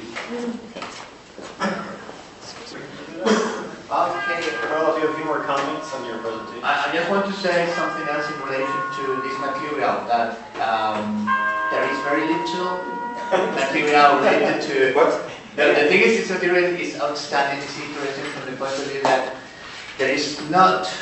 Carlos, 4.64 4.96
you 4.96 5.04
have 5.04 5.12
a 5.12 5.14
few 5.20 5.26
more 5.26 5.44
comments 5.44 5.92
on 5.92 6.06
your 6.08 6.24
presentation? 6.24 6.64
I, 6.64 6.88
I 6.88 6.92
just 6.96 7.10
want 7.10 7.26
to 7.26 7.32
say 7.36 7.68
something 7.76 8.08
else 8.08 8.24
in 8.24 8.40
relation 8.40 8.80
to 8.96 9.20
this 9.28 9.36
material, 9.36 10.08
that 10.08 10.40
um, 10.56 11.28
there 11.68 11.84
is 11.84 12.00
very 12.00 12.24
little 12.32 12.80
material 13.60 14.24
related 14.24 14.64
to... 14.72 14.96
What? 14.96 15.20
The, 15.56 15.84
the 15.84 15.88
thing 15.92 16.00
is, 16.00 16.16
this 16.16 16.30
material 16.30 16.64
is 16.80 16.98
outstanding, 16.98 17.62
it's 17.62 17.78
interesting 17.78 18.24
from 18.32 18.50
the 18.50 18.56
point 18.56 18.72
of 18.72 18.90
view 18.90 19.02
that 19.02 19.36
there 19.98 20.10
is 20.10 20.38
not 20.50 20.92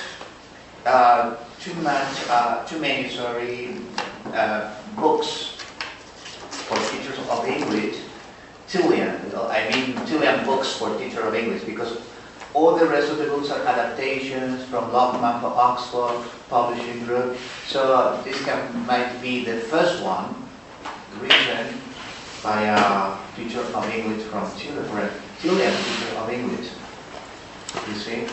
uh, 0.86 1.36
too 1.60 1.74
much, 1.74 2.28
uh, 2.28 2.64
too 2.64 2.78
many, 2.78 3.08
sorry, 3.08 3.76
uh, 4.32 4.74
books 4.96 5.56
for 6.68 6.76
teachers 6.90 7.18
of 7.28 7.44
English, 7.46 7.96
Chilean, 8.68 9.18
I 9.34 9.68
mean 9.70 10.06
Chilean 10.06 10.44
books 10.44 10.76
for 10.76 10.96
teacher 10.98 11.22
of 11.22 11.34
English, 11.34 11.64
because 11.64 12.00
all 12.54 12.76
the 12.76 12.86
rest 12.86 13.10
of 13.10 13.18
the 13.18 13.24
books 13.24 13.50
are 13.50 13.60
adaptations 13.66 14.64
from 14.66 14.92
Longman 14.92 15.40
for 15.40 15.48
Oxford 15.48 16.30
Publishing 16.48 17.04
Group. 17.04 17.36
So 17.66 18.20
this 18.24 18.42
can, 18.44 18.86
might 18.86 19.20
be 19.20 19.44
the 19.44 19.58
first 19.58 20.02
one 20.04 20.34
written 21.20 21.78
by 22.42 22.62
a 22.62 23.16
teacher 23.36 23.60
of 23.60 23.84
English 23.90 24.22
from 24.24 24.48
Chile, 24.56 24.84
for 24.84 25.00
a 25.00 25.10
teacher 25.40 26.16
of 26.18 26.30
English. 26.30 26.70
You 27.88 27.94
see? 27.94 28.26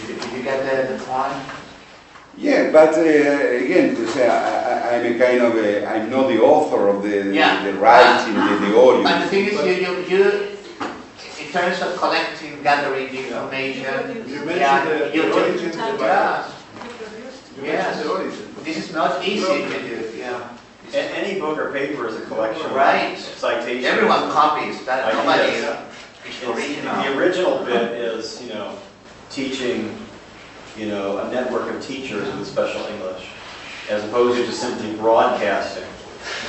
Did 0.00 0.08
you, 0.08 0.14
did 0.20 0.32
you 0.32 0.42
get 0.42 0.58
the, 0.88 0.92
the 0.94 1.04
point? 1.04 1.34
Yeah, 2.36 2.70
but 2.70 2.94
uh, 2.94 3.00
again, 3.00 3.96
to 3.96 4.06
say, 4.08 4.28
I, 4.28 4.94
I, 4.94 4.96
I'm 5.00 5.14
a 5.14 5.18
kind 5.18 5.42
of 5.42 5.56
a, 5.56 5.86
I'm 5.86 6.08
not 6.10 6.28
the 6.28 6.40
author 6.40 6.88
of 6.88 7.02
the, 7.02 7.34
Yeah. 7.34 7.64
the, 7.64 7.72
the 7.72 7.78
writing, 7.78 8.34
the, 8.34 8.40
the 8.66 8.78
audio. 8.78 9.02
But 9.02 9.20
the 9.24 9.28
thing 9.28 9.46
is, 9.46 9.52
you, 9.54 9.86
you, 9.86 10.04
you, 10.06 10.56
in 11.44 11.52
terms 11.52 11.80
of 11.82 11.96
collecting, 11.96 12.62
gathering 12.62 13.10
the 13.10 13.26
information, 13.26 13.82
You 14.28 14.34
yeah, 14.36 14.44
mentioned 14.44 15.10
the 15.10 15.16
you 15.16 15.22
the 15.22 15.28
do- 15.28 15.34
origin 15.34 15.66
of 15.68 15.72
the 15.74 15.80
Bible. 15.80 16.04
yeah, 16.04 16.52
You 17.56 17.64
Yes. 17.64 18.02
the 18.02 18.08
origin. 18.10 18.54
this 18.62 18.76
is 18.76 18.92
not 18.94 19.24
easy 19.26 19.46
to 19.46 19.78
do, 19.82 20.12
yeah. 20.16 20.48
Any 20.94 21.38
book 21.40 21.58
or 21.58 21.72
paper 21.72 22.06
is 22.08 22.16
a 22.16 22.20
collection 22.22 22.72
Right. 22.72 23.12
of 23.12 23.18
citations. 23.18 23.84
Everyone 23.84 24.30
copies, 24.30 24.84
that 24.86 25.12
nobody 25.12 25.42
Ideas. 25.42 25.64
is 26.24 26.42
It's- 26.42 26.56
original. 26.56 27.02
The 27.02 27.18
original 27.18 27.64
bit 27.64 27.92
is, 27.92 28.40
you 28.42 28.54
know, 28.54 28.76
teaching, 29.38 29.96
you 30.76 30.88
know, 30.88 31.18
a 31.18 31.30
network 31.30 31.72
of 31.72 31.80
teachers 31.80 32.26
with 32.34 32.44
special 32.44 32.84
English, 32.86 33.28
as 33.88 34.02
opposed 34.02 34.36
to 34.36 34.44
just 34.44 34.60
simply 34.60 34.92
broadcasting, 34.96 35.88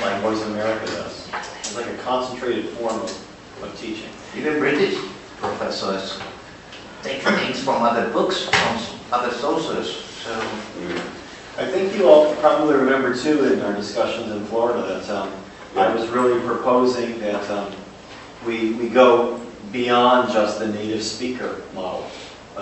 like 0.02 0.20
Voice 0.22 0.42
of 0.42 0.48
America 0.50 0.86
does. 0.86 1.28
It's 1.60 1.76
like 1.76 1.86
a 1.86 1.96
concentrated 1.98 2.68
form 2.70 2.96
of, 2.96 3.62
of 3.62 3.80
teaching. 3.80 4.08
Even 4.36 4.58
British 4.58 4.98
professors 5.36 6.18
take 7.04 7.22
things 7.22 7.62
from 7.62 7.80
other 7.80 8.10
books, 8.10 8.48
from 8.48 8.98
other 9.12 9.32
sources, 9.36 9.94
so. 9.94 10.32
I 11.58 11.66
think 11.66 11.94
you 11.94 12.08
all 12.08 12.34
probably 12.36 12.74
remember 12.74 13.14
too 13.14 13.52
in 13.52 13.60
our 13.60 13.74
discussions 13.74 14.32
in 14.32 14.44
Florida 14.46 14.82
that 14.82 15.10
um, 15.10 15.32
I 15.76 15.94
was 15.94 16.08
really 16.08 16.40
proposing 16.40 17.20
that 17.20 17.48
um, 17.50 17.72
we, 18.44 18.72
we 18.72 18.88
go 18.88 19.40
beyond 19.70 20.32
just 20.32 20.58
the 20.58 20.66
native 20.66 21.02
speaker 21.04 21.62
model 21.72 22.10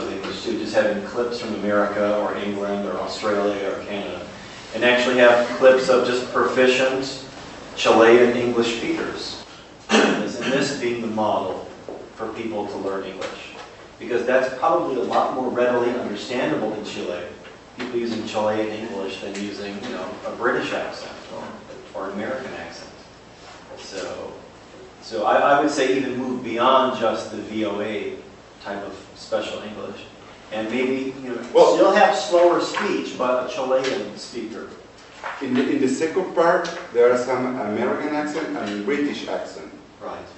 of 0.02 0.12
English 0.12 0.44
too, 0.44 0.58
just 0.58 0.74
having 0.74 1.04
clips 1.04 1.40
from 1.40 1.54
America 1.56 2.18
or 2.18 2.37
England 2.37 2.88
or 2.88 2.98
Australia 2.98 3.70
or 3.70 3.84
Canada, 3.84 4.26
and 4.74 4.84
actually 4.84 5.18
have 5.18 5.46
clips 5.58 5.88
of 5.88 6.06
just 6.06 6.32
proficient 6.32 7.24
Chilean 7.76 8.37
English 8.37 8.78
speakers. 8.78 9.42
And 9.90 10.22
this- 10.22 10.78
being 10.78 11.00
the 11.00 11.08
model 11.08 11.66
for 12.14 12.28
people 12.28 12.66
to 12.66 12.76
learn 12.78 13.04
English. 13.04 13.54
Because 13.98 14.24
that's 14.24 14.56
probably 14.58 15.00
a 15.00 15.04
lot 15.04 15.34
more 15.34 15.48
readily 15.48 15.90
understandable 15.90 16.72
in 16.74 16.84
Chile 16.84 17.24
people 17.78 17.98
using 17.98 18.26
Chilean 18.26 18.68
English 18.68 19.20
than 19.20 19.34
using, 19.37 19.82
you 19.84 19.90
know, 19.90 20.08
a 20.26 20.32
British 20.32 20.72
accent 20.72 21.12
or, 21.34 21.44
or 21.94 22.06
an 22.08 22.12
American 22.14 22.52
accent. 22.54 22.90
So, 23.78 24.32
so 25.00 25.24
I, 25.24 25.37
I 25.37 25.61
would 25.61 25.70
say 25.70 25.96
even 25.96 26.16
move 26.16 26.42
beyond 26.42 26.98
just 26.98 27.30
the 27.30 27.38
VOA 27.38 28.16
type 28.68 28.85
of 28.87 28.94
special 29.16 29.62
English. 29.62 30.00
And 30.52 30.70
maybe, 30.70 31.14
you 31.22 31.31
know, 31.31 31.40
Well- 31.52 31.74
still 31.74 31.92
have 31.92 32.16
slower 32.16 32.61
speech, 32.61 33.16
but 33.18 33.33
a 33.44 33.54
Chilean 33.54 34.16
speaker 34.16 34.66
In 35.42 35.52
the, 35.54 35.64
in 35.68 35.81
the 35.81 35.88
second 35.88 36.33
part, 36.35 36.70
there 36.94 37.12
are 37.12 37.18
some 37.18 37.42
American 37.61 38.14
accent 38.14 38.57
and 38.57 38.85
British 38.85 39.26
accent. 39.28 39.70
Right. 40.00 40.28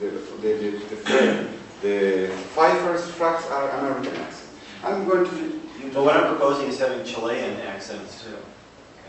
The, 0.00 0.06
the, 0.40 0.50
the, 0.62 0.70
the, 1.10 1.46
the, 1.82 2.28
five 2.54 2.78
first 2.86 3.16
tracks 3.16 3.44
are 3.50 3.68
American 3.80 4.14
accent. 4.22 4.50
I'm 4.84 5.04
going 5.08 5.24
to 5.30 5.60
But 5.92 6.02
what 6.04 6.16
I'm 6.16 6.28
proposing 6.34 6.68
is 6.68 6.78
having 6.78 7.04
Chilean 7.04 7.58
accents 7.72 8.22
too. 8.22 8.38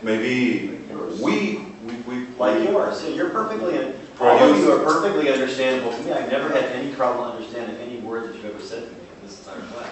maybe 0.02 0.80
we 1.22 1.66
we, 1.86 1.94
we 2.08 2.16
Like 2.38 2.64
yours, 2.68 3.00
so 3.00 3.08
you're 3.08 3.30
perfectly, 3.30 3.94
all 4.20 4.38
of 4.42 4.58
you 4.58 4.72
are 4.72 4.82
perfectly 4.84 5.30
understandable 5.32 5.92
to 5.96 6.02
me. 6.02 6.12
I've 6.12 6.30
never 6.30 6.48
had 6.48 6.64
any 6.78 6.92
problem 6.94 7.30
understanding 7.30 7.76
any 7.78 7.95
word 8.06 8.28
that 8.28 8.36
you've 8.36 8.44
ever 8.46 8.60
said 8.60 8.84
to 8.84 8.90
me 8.90 9.00
in 9.00 9.26
this 9.26 9.40
entire 9.40 9.60
class. 9.68 9.90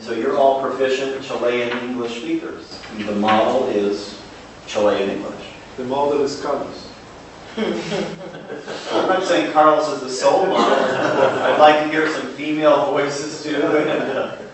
So 0.00 0.12
you're 0.12 0.36
all 0.36 0.60
proficient 0.60 1.24
Chilean 1.24 1.76
English 1.78 2.20
speakers. 2.20 2.80
The 2.98 3.16
model 3.16 3.68
is 3.68 4.20
Chilean 4.66 5.10
English. 5.10 5.46
The 5.76 5.84
model 5.84 6.22
is 6.22 6.40
Carlos. 6.40 6.90
I'm 7.56 9.08
not 9.08 9.24
saying 9.24 9.52
Carlos 9.52 9.88
is 9.88 10.00
the 10.00 10.10
sole 10.10 10.46
model. 10.46 10.62
I'd 10.62 11.58
like 11.58 11.84
to 11.84 11.90
hear 11.90 12.08
some 12.10 12.28
female 12.34 12.86
voices 12.86 13.42
too. 13.42 14.38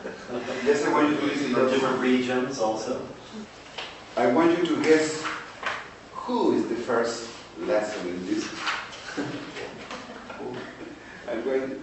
Yes, 0.62 0.84
I 0.84 0.92
want 0.92 1.08
you 1.08 1.16
to 1.16 1.24
listen 1.24 1.54
From 1.54 1.70
different 1.70 2.00
regions 2.00 2.58
also. 2.58 3.00
I 4.14 4.26
want 4.26 4.58
you 4.58 4.66
to 4.66 4.82
guess 4.82 5.24
who 6.12 6.52
is 6.52 6.68
the 6.68 6.74
first 6.74 7.30
lesson 7.60 8.08
in 8.08 8.26
this. 8.26 8.46
I'm 11.30 11.42
going 11.44 11.82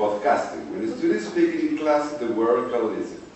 podcasting. 0.00 0.64
When 0.70 0.86
the 0.86 0.96
students 0.96 1.28
speak 1.28 1.54
in 1.60 1.76
class, 1.76 2.14
the 2.14 2.32
word 2.32 2.72
can 2.72 3.29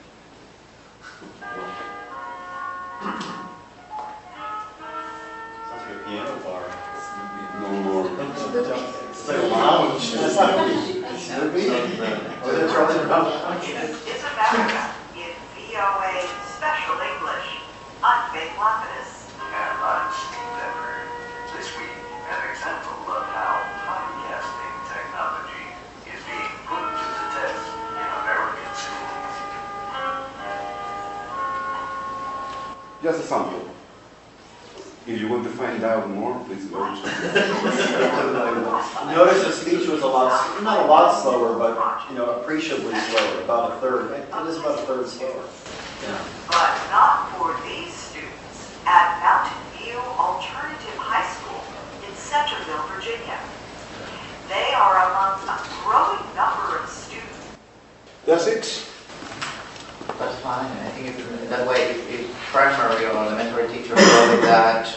primary 62.94 63.06
or 63.06 63.24
elementary 63.24 63.68
teachers 63.68 63.98
follow 63.98 64.40
that 64.42 64.96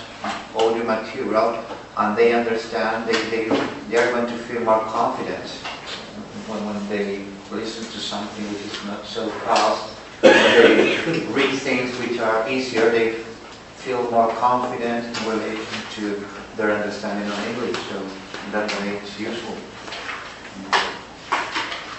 audio 0.55 0.83
material 0.83 1.63
and 1.97 2.17
they 2.17 2.33
understand, 2.33 3.07
they, 3.07 3.19
they, 3.29 3.49
they 3.89 3.97
are 3.97 4.11
going 4.11 4.27
to 4.27 4.37
feel 4.43 4.61
more 4.61 4.79
confident 4.81 5.49
when, 6.47 6.65
when 6.65 6.89
they 6.89 7.25
listen 7.51 7.83
to 7.85 7.99
something 7.99 8.45
which 8.53 8.61
is 8.61 8.85
not 8.85 9.05
so 9.05 9.29
fast. 9.29 9.95
They 10.21 11.25
read 11.31 11.57
things 11.59 11.97
which 11.99 12.19
are 12.19 12.47
easier, 12.49 12.89
they 12.89 13.13
feel 13.77 14.09
more 14.11 14.29
confident 14.33 15.17
in 15.17 15.29
relation 15.29 15.81
to 15.95 16.25
their 16.55 16.71
understanding 16.71 17.27
of 17.27 17.47
English. 17.47 17.77
So 17.89 18.05
that 18.51 18.71
way, 18.79 18.97
it's 18.97 19.19
useful. 19.19 19.57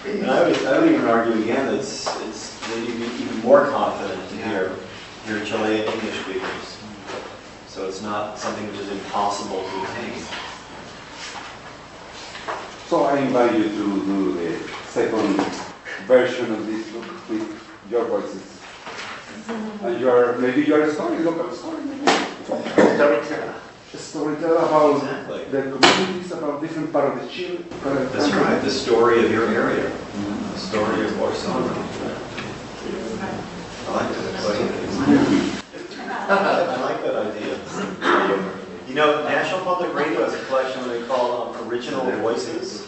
And 0.06 0.30
I 0.30 0.48
would, 0.48 0.64
I 0.64 0.78
would 0.78 0.92
even 0.92 1.06
argue 1.06 1.42
again, 1.42 1.66
that 1.66 1.74
it's, 1.74 2.06
it's 2.22 2.68
maybe 2.68 2.92
even 2.92 3.38
more 3.40 3.68
confident 3.68 4.28
to 4.30 4.36
hear, 4.36 4.72
hear 5.28 5.44
Chilean 5.44 5.84
English 5.84 6.20
speakers. 6.24 6.78
So 7.68 7.86
it's 7.86 8.00
not 8.00 8.38
something 8.38 8.66
which 8.68 8.80
is 8.80 8.88
impossible 8.90 9.60
to 9.60 9.82
attain. 9.84 10.22
So 12.88 13.04
I 13.04 13.20
invite 13.20 13.58
you 13.58 13.64
to 13.64 14.04
do 14.08 14.32
the 14.40 14.56
second 14.86 15.36
version 16.06 16.50
of 16.54 16.66
this 16.66 16.90
book 16.90 17.04
with 17.28 17.44
your 17.90 18.06
voices. 18.06 18.58
And 19.82 19.96
uh, 19.96 19.98
your, 19.98 20.38
maybe 20.38 20.62
your 20.62 20.90
story, 20.90 21.18
local 21.18 21.52
story. 21.52 21.82
Storyteller. 22.46 23.54
A 23.92 23.96
storyteller 23.96 24.56
about 24.56 24.96
Exactly. 24.96 25.44
the 25.50 25.62
communities, 25.76 26.32
about 26.32 26.62
different 26.62 26.90
part 26.90 27.12
of 27.12 27.22
the 27.22 27.28
Chile. 27.28 27.64
That's 27.84 28.32
right, 28.32 28.62
the 28.62 28.70
story 28.70 29.24
of 29.24 29.30
your 29.30 29.48
area, 29.48 29.92
the 30.52 30.58
story 30.58 31.04
of 31.04 31.12
Orsona. 31.12 31.68
Mm-hmm. 31.68 33.28
I 33.88 33.92
like 33.92 34.08
that. 34.12 34.77
I 35.08 36.80
like 36.82 37.02
that 37.02 37.16
idea. 37.16 37.56
You 38.86 38.94
know, 38.94 39.22
National 39.24 39.60
Public 39.60 39.94
Radio 39.94 40.22
has 40.22 40.34
a 40.34 40.44
collection 40.44 40.82
that 40.82 41.00
they 41.00 41.06
call 41.06 41.54
um, 41.54 41.68
Original 41.68 42.04
Voices. 42.20 42.86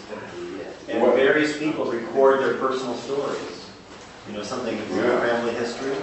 And 0.88 1.00
various 1.14 1.56
people 1.56 1.90
record 1.90 2.40
their 2.40 2.54
personal 2.59 2.94
stories. 2.96 3.70
You 4.28 4.35
know, 4.35 4.42
something 4.42 4.76
from 4.76 4.96
their 4.96 5.14
Yeah. 5.14 5.26
family 5.26 5.52
history. 5.54 5.96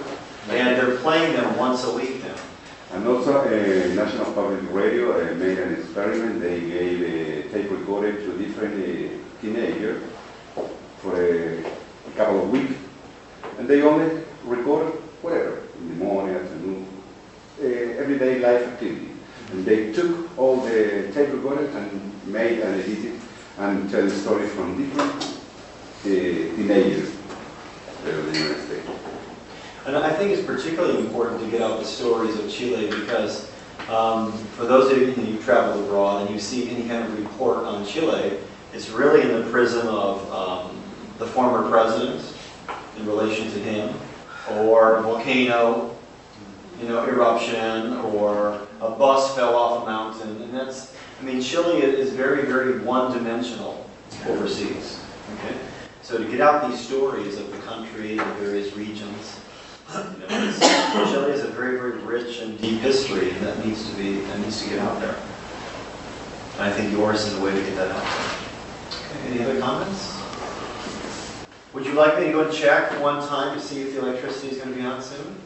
And 0.50 0.76
they're 0.76 0.96
playing 0.96 1.34
them 1.34 1.56
once 1.56 1.84
a 1.84 1.94
week 1.94 2.24
now. 2.24 2.34
And 2.94 3.06
also, 3.06 3.38
uh, 3.42 3.94
National 3.94 4.32
Public 4.32 4.60
Radio 4.72 5.12
uh, 5.12 5.34
made 5.34 5.58
an 5.58 5.74
experiment. 5.74 6.40
They 6.40 6.60
gave 6.60 7.02
a 7.02 7.42
tape 7.52 7.70
recorder 7.70 8.12
to 8.12 8.38
different 8.38 8.74
uh, 8.74 9.14
teenagers 9.40 10.02
for 10.98 11.14
a, 11.22 11.62
couple 12.16 12.42
of 12.42 12.50
weeks. 12.50 12.74
And 13.58 13.68
they 13.68 13.82
only 13.82 14.24
recorded 14.44 14.94
whatever, 15.22 15.58
in 15.80 15.98
the 15.98 16.04
morning, 16.04 16.36
afternoon, 16.36 16.86
uh, 17.60 17.64
everyday 17.64 18.38
life 18.40 18.66
activity. 18.66 19.08
And 19.50 19.64
they 19.64 19.92
took 19.92 20.38
all 20.38 20.60
the 20.60 21.10
tape 21.12 21.32
recorders 21.32 21.74
and 21.74 22.26
made 22.26 22.60
and 22.60 22.80
edited 22.80 23.20
and 23.58 23.90
tell 23.90 24.08
stories 24.10 24.52
from 24.52 24.76
different 24.76 25.24
uh, 25.24 26.56
teenagers 26.56 27.08
of 27.08 28.04
the 28.04 28.38
United 28.38 28.64
States. 28.66 28.88
And 29.86 29.96
I 29.96 30.12
think 30.12 30.32
it's 30.32 30.46
particularly 30.46 31.00
important 31.00 31.40
to 31.40 31.50
get 31.50 31.62
out 31.62 31.78
the 31.78 31.84
stories 31.84 32.38
of 32.38 32.50
Chile 32.50 32.90
because 32.90 33.50
um, 33.88 34.32
for 34.32 34.66
those 34.66 34.92
of 34.92 34.98
you 34.98 35.12
who 35.12 35.42
travel 35.42 35.82
abroad 35.82 36.26
and 36.26 36.30
you 36.30 36.38
see 36.38 36.68
any 36.70 36.86
kind 36.86 37.04
of 37.04 37.18
report 37.18 37.64
on 37.64 37.86
Chile, 37.86 38.38
it's 38.74 38.90
really 38.90 39.22
in 39.22 39.28
the 39.28 39.50
prism 39.50 39.88
of 39.88 40.30
um, 40.30 40.78
the 41.16 41.26
former 41.26 41.68
president 41.70 42.22
in 42.98 43.06
relation 43.06 43.50
to 43.50 43.58
him, 43.58 43.94
or 44.52 45.00
volcano, 45.02 45.96
you 46.80 46.88
know, 46.88 47.06
eruption, 47.06 47.96
or 47.98 48.66
a 48.80 48.90
bus 48.90 49.34
fell 49.34 49.54
off 49.56 49.82
a 49.82 49.86
mountain, 49.86 50.42
and 50.42 50.54
that's, 50.54 50.94
I 51.20 51.24
mean, 51.24 51.40
Chile 51.42 51.82
is 51.82 52.12
very, 52.12 52.46
very 52.46 52.78
one-dimensional 52.78 53.88
overseas. 54.28 55.00
Okay, 55.34 55.56
so 56.02 56.18
to 56.18 56.24
get 56.24 56.40
out 56.40 56.70
these 56.70 56.80
stories 56.80 57.38
of 57.38 57.50
the 57.50 57.58
country 57.58 58.18
and 58.18 58.36
various 58.36 58.74
regions, 58.76 59.40
you 59.92 60.20
know, 60.20 61.08
Chile 61.10 61.30
has 61.32 61.42
a 61.44 61.48
very, 61.48 61.76
very 61.78 61.98
rich 61.98 62.40
and 62.40 62.60
deep 62.60 62.80
history, 62.80 63.30
and 63.30 63.40
that 63.40 63.64
needs 63.64 63.90
to 63.90 63.96
be, 63.96 64.20
that 64.20 64.38
needs 64.38 64.62
to 64.62 64.68
get 64.70 64.78
out 64.78 65.00
there. 65.00 65.16
And 66.54 66.62
I 66.62 66.70
think 66.72 66.92
yours 66.92 67.24
is 67.24 67.38
a 67.38 67.42
way 67.42 67.52
to 67.52 67.60
get 67.60 67.74
that 67.76 67.90
out 67.90 68.02
there. 68.02 68.36
Okay, 69.10 69.30
any 69.30 69.44
other 69.44 69.60
comments? 69.60 70.17
Would 71.78 71.86
you 71.86 71.94
like 71.94 72.18
me 72.18 72.24
to 72.24 72.32
go 72.32 72.40
and 72.40 72.52
check 72.52 72.90
one 73.00 73.24
time 73.28 73.56
to 73.56 73.64
see 73.64 73.82
if 73.82 73.94
the 73.94 74.00
electricity 74.00 74.48
is 74.48 74.58
going 74.58 74.70
to 74.70 74.80
be 74.80 74.84
on 74.84 75.00
soon? 75.00 75.38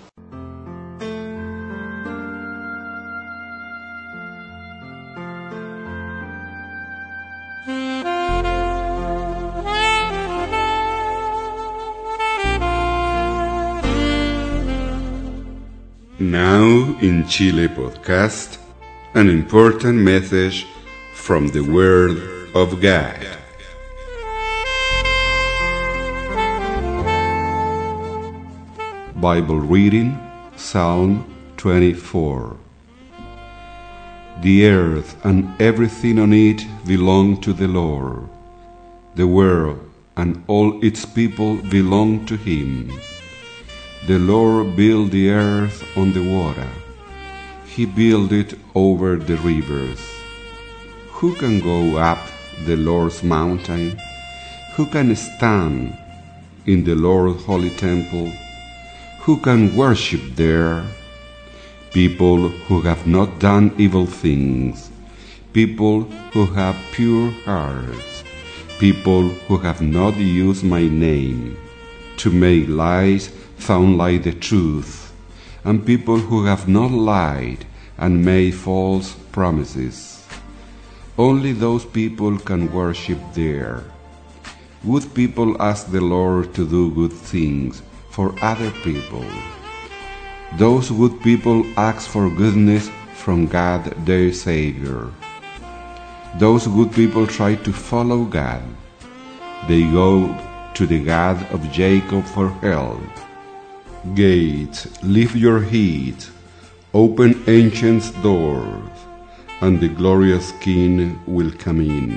Now 16.19 16.99
in 17.03 17.29
Chile 17.29 17.69
podcast, 17.69 18.57
an 19.13 19.29
important 19.29 19.99
message 19.99 20.67
from 21.13 21.49
the 21.49 21.61
Word 21.61 22.49
of 22.55 22.81
God. 22.81 23.42
Bible 29.23 29.61
reading, 29.61 30.19
Psalm 30.57 31.25
24. 31.57 32.57
The 34.41 34.67
earth 34.67 35.15
and 35.25 35.63
everything 35.63 36.19
on 36.19 36.33
it 36.33 36.67
belong 36.85 37.41
to 37.43 37.53
the 37.53 37.69
Lord. 37.69 38.29
The 39.15 39.29
world 39.29 39.79
and 40.17 40.43
all 40.49 40.85
its 40.85 41.05
people 41.05 41.55
belong 41.71 42.27
to 42.27 42.37
him. 42.37 42.91
The 44.09 44.19
Lord 44.19 44.75
built 44.75 45.13
the 45.13 45.31
earth 45.31 45.87
on 45.97 46.13
the 46.13 46.29
water. 46.29 46.69
He 47.65 47.87
built 47.87 48.33
it 48.33 48.59
over 48.75 49.15
the 49.15 49.37
rivers. 49.37 50.03
Who 51.23 51.37
can 51.37 51.61
go 51.61 51.97
up 51.97 52.19
the 52.67 52.75
Lord's 52.75 53.23
mountain? 53.23 54.01
Who 54.75 54.87
can 54.87 55.15
stand 55.15 55.97
in 56.67 56.83
the 56.83 56.97
Lord's 56.97 57.45
holy 57.45 57.71
temple? 57.71 58.33
Who 59.23 59.37
can 59.37 59.77
worship 59.77 60.35
there? 60.35 60.85
People 61.93 62.49
who 62.67 62.81
have 62.81 63.07
not 63.07 63.39
done 63.39 63.73
evil 63.79 64.05
things, 64.05 64.91
people 65.53 66.03
who 66.33 66.47
have 66.47 66.75
pure 66.91 67.31
hearts, 67.45 68.25
people 68.81 69.29
who 69.47 69.59
have 69.59 69.81
not 69.81 70.17
used 70.17 70.65
my 70.65 70.89
name 70.89 71.57
to 72.17 72.31
make 72.31 72.67
lies 72.67 73.31
sound 73.61 73.97
like 73.97 74.25
the 74.25 74.33
truth, 74.33 75.15
and 75.63 75.87
people 75.87 76.19
who 76.19 76.45
have 76.45 76.67
not 76.67 76.91
lied 76.91 77.65
and 77.99 78.25
made 78.25 78.57
false 78.57 79.15
promises. 79.31 80.27
Only 81.17 81.53
those 81.53 81.85
people 81.85 82.41
can 82.41 82.73
worship 82.73 83.21
there. 83.35 83.85
Good 84.85 85.15
people 85.15 85.63
ask 85.63 85.93
the 85.93 86.01
Lord 86.01 86.55
to 86.55 86.67
do 86.67 86.91
good 86.91 87.13
things 87.13 87.83
for 88.13 88.35
other 88.45 88.71
people. 88.85 89.25
Those 90.59 90.91
good 90.91 91.21
people 91.23 91.65
ask 91.81 92.09
for 92.09 92.29
goodness 92.29 92.91
from 93.15 93.47
God 93.47 93.85
their 94.05 94.33
Savior. 94.33 95.09
Those 96.37 96.67
good 96.67 96.93
people 96.93 97.27
try 97.27 97.57
to 97.57 97.73
follow 97.73 98.25
God. 98.25 98.63
They 99.67 99.83
go 99.91 100.29
to 100.75 100.87
the 100.87 101.03
God 101.03 101.41
of 101.53 101.61
Jacob 101.73 102.25
for 102.25 102.51
help. 102.61 103.01
Gates, 104.15 104.89
lift 105.03 105.35
your 105.35 105.61
head, 105.61 106.17
open 106.93 107.43
ancient 107.47 108.05
doors, 108.23 108.93
and 109.61 109.81
the 109.81 109.89
glorious 109.89 110.53
King 110.61 111.21
will 111.27 111.53
come 111.53 111.81
in. 111.81 112.11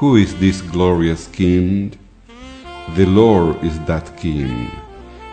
Who 0.00 0.16
is 0.16 0.34
this 0.40 0.60
glorious 0.60 1.28
King? 1.28 1.92
The 2.94 3.04
Lord 3.04 3.64
is 3.64 3.80
that 3.80 4.16
King. 4.16 4.70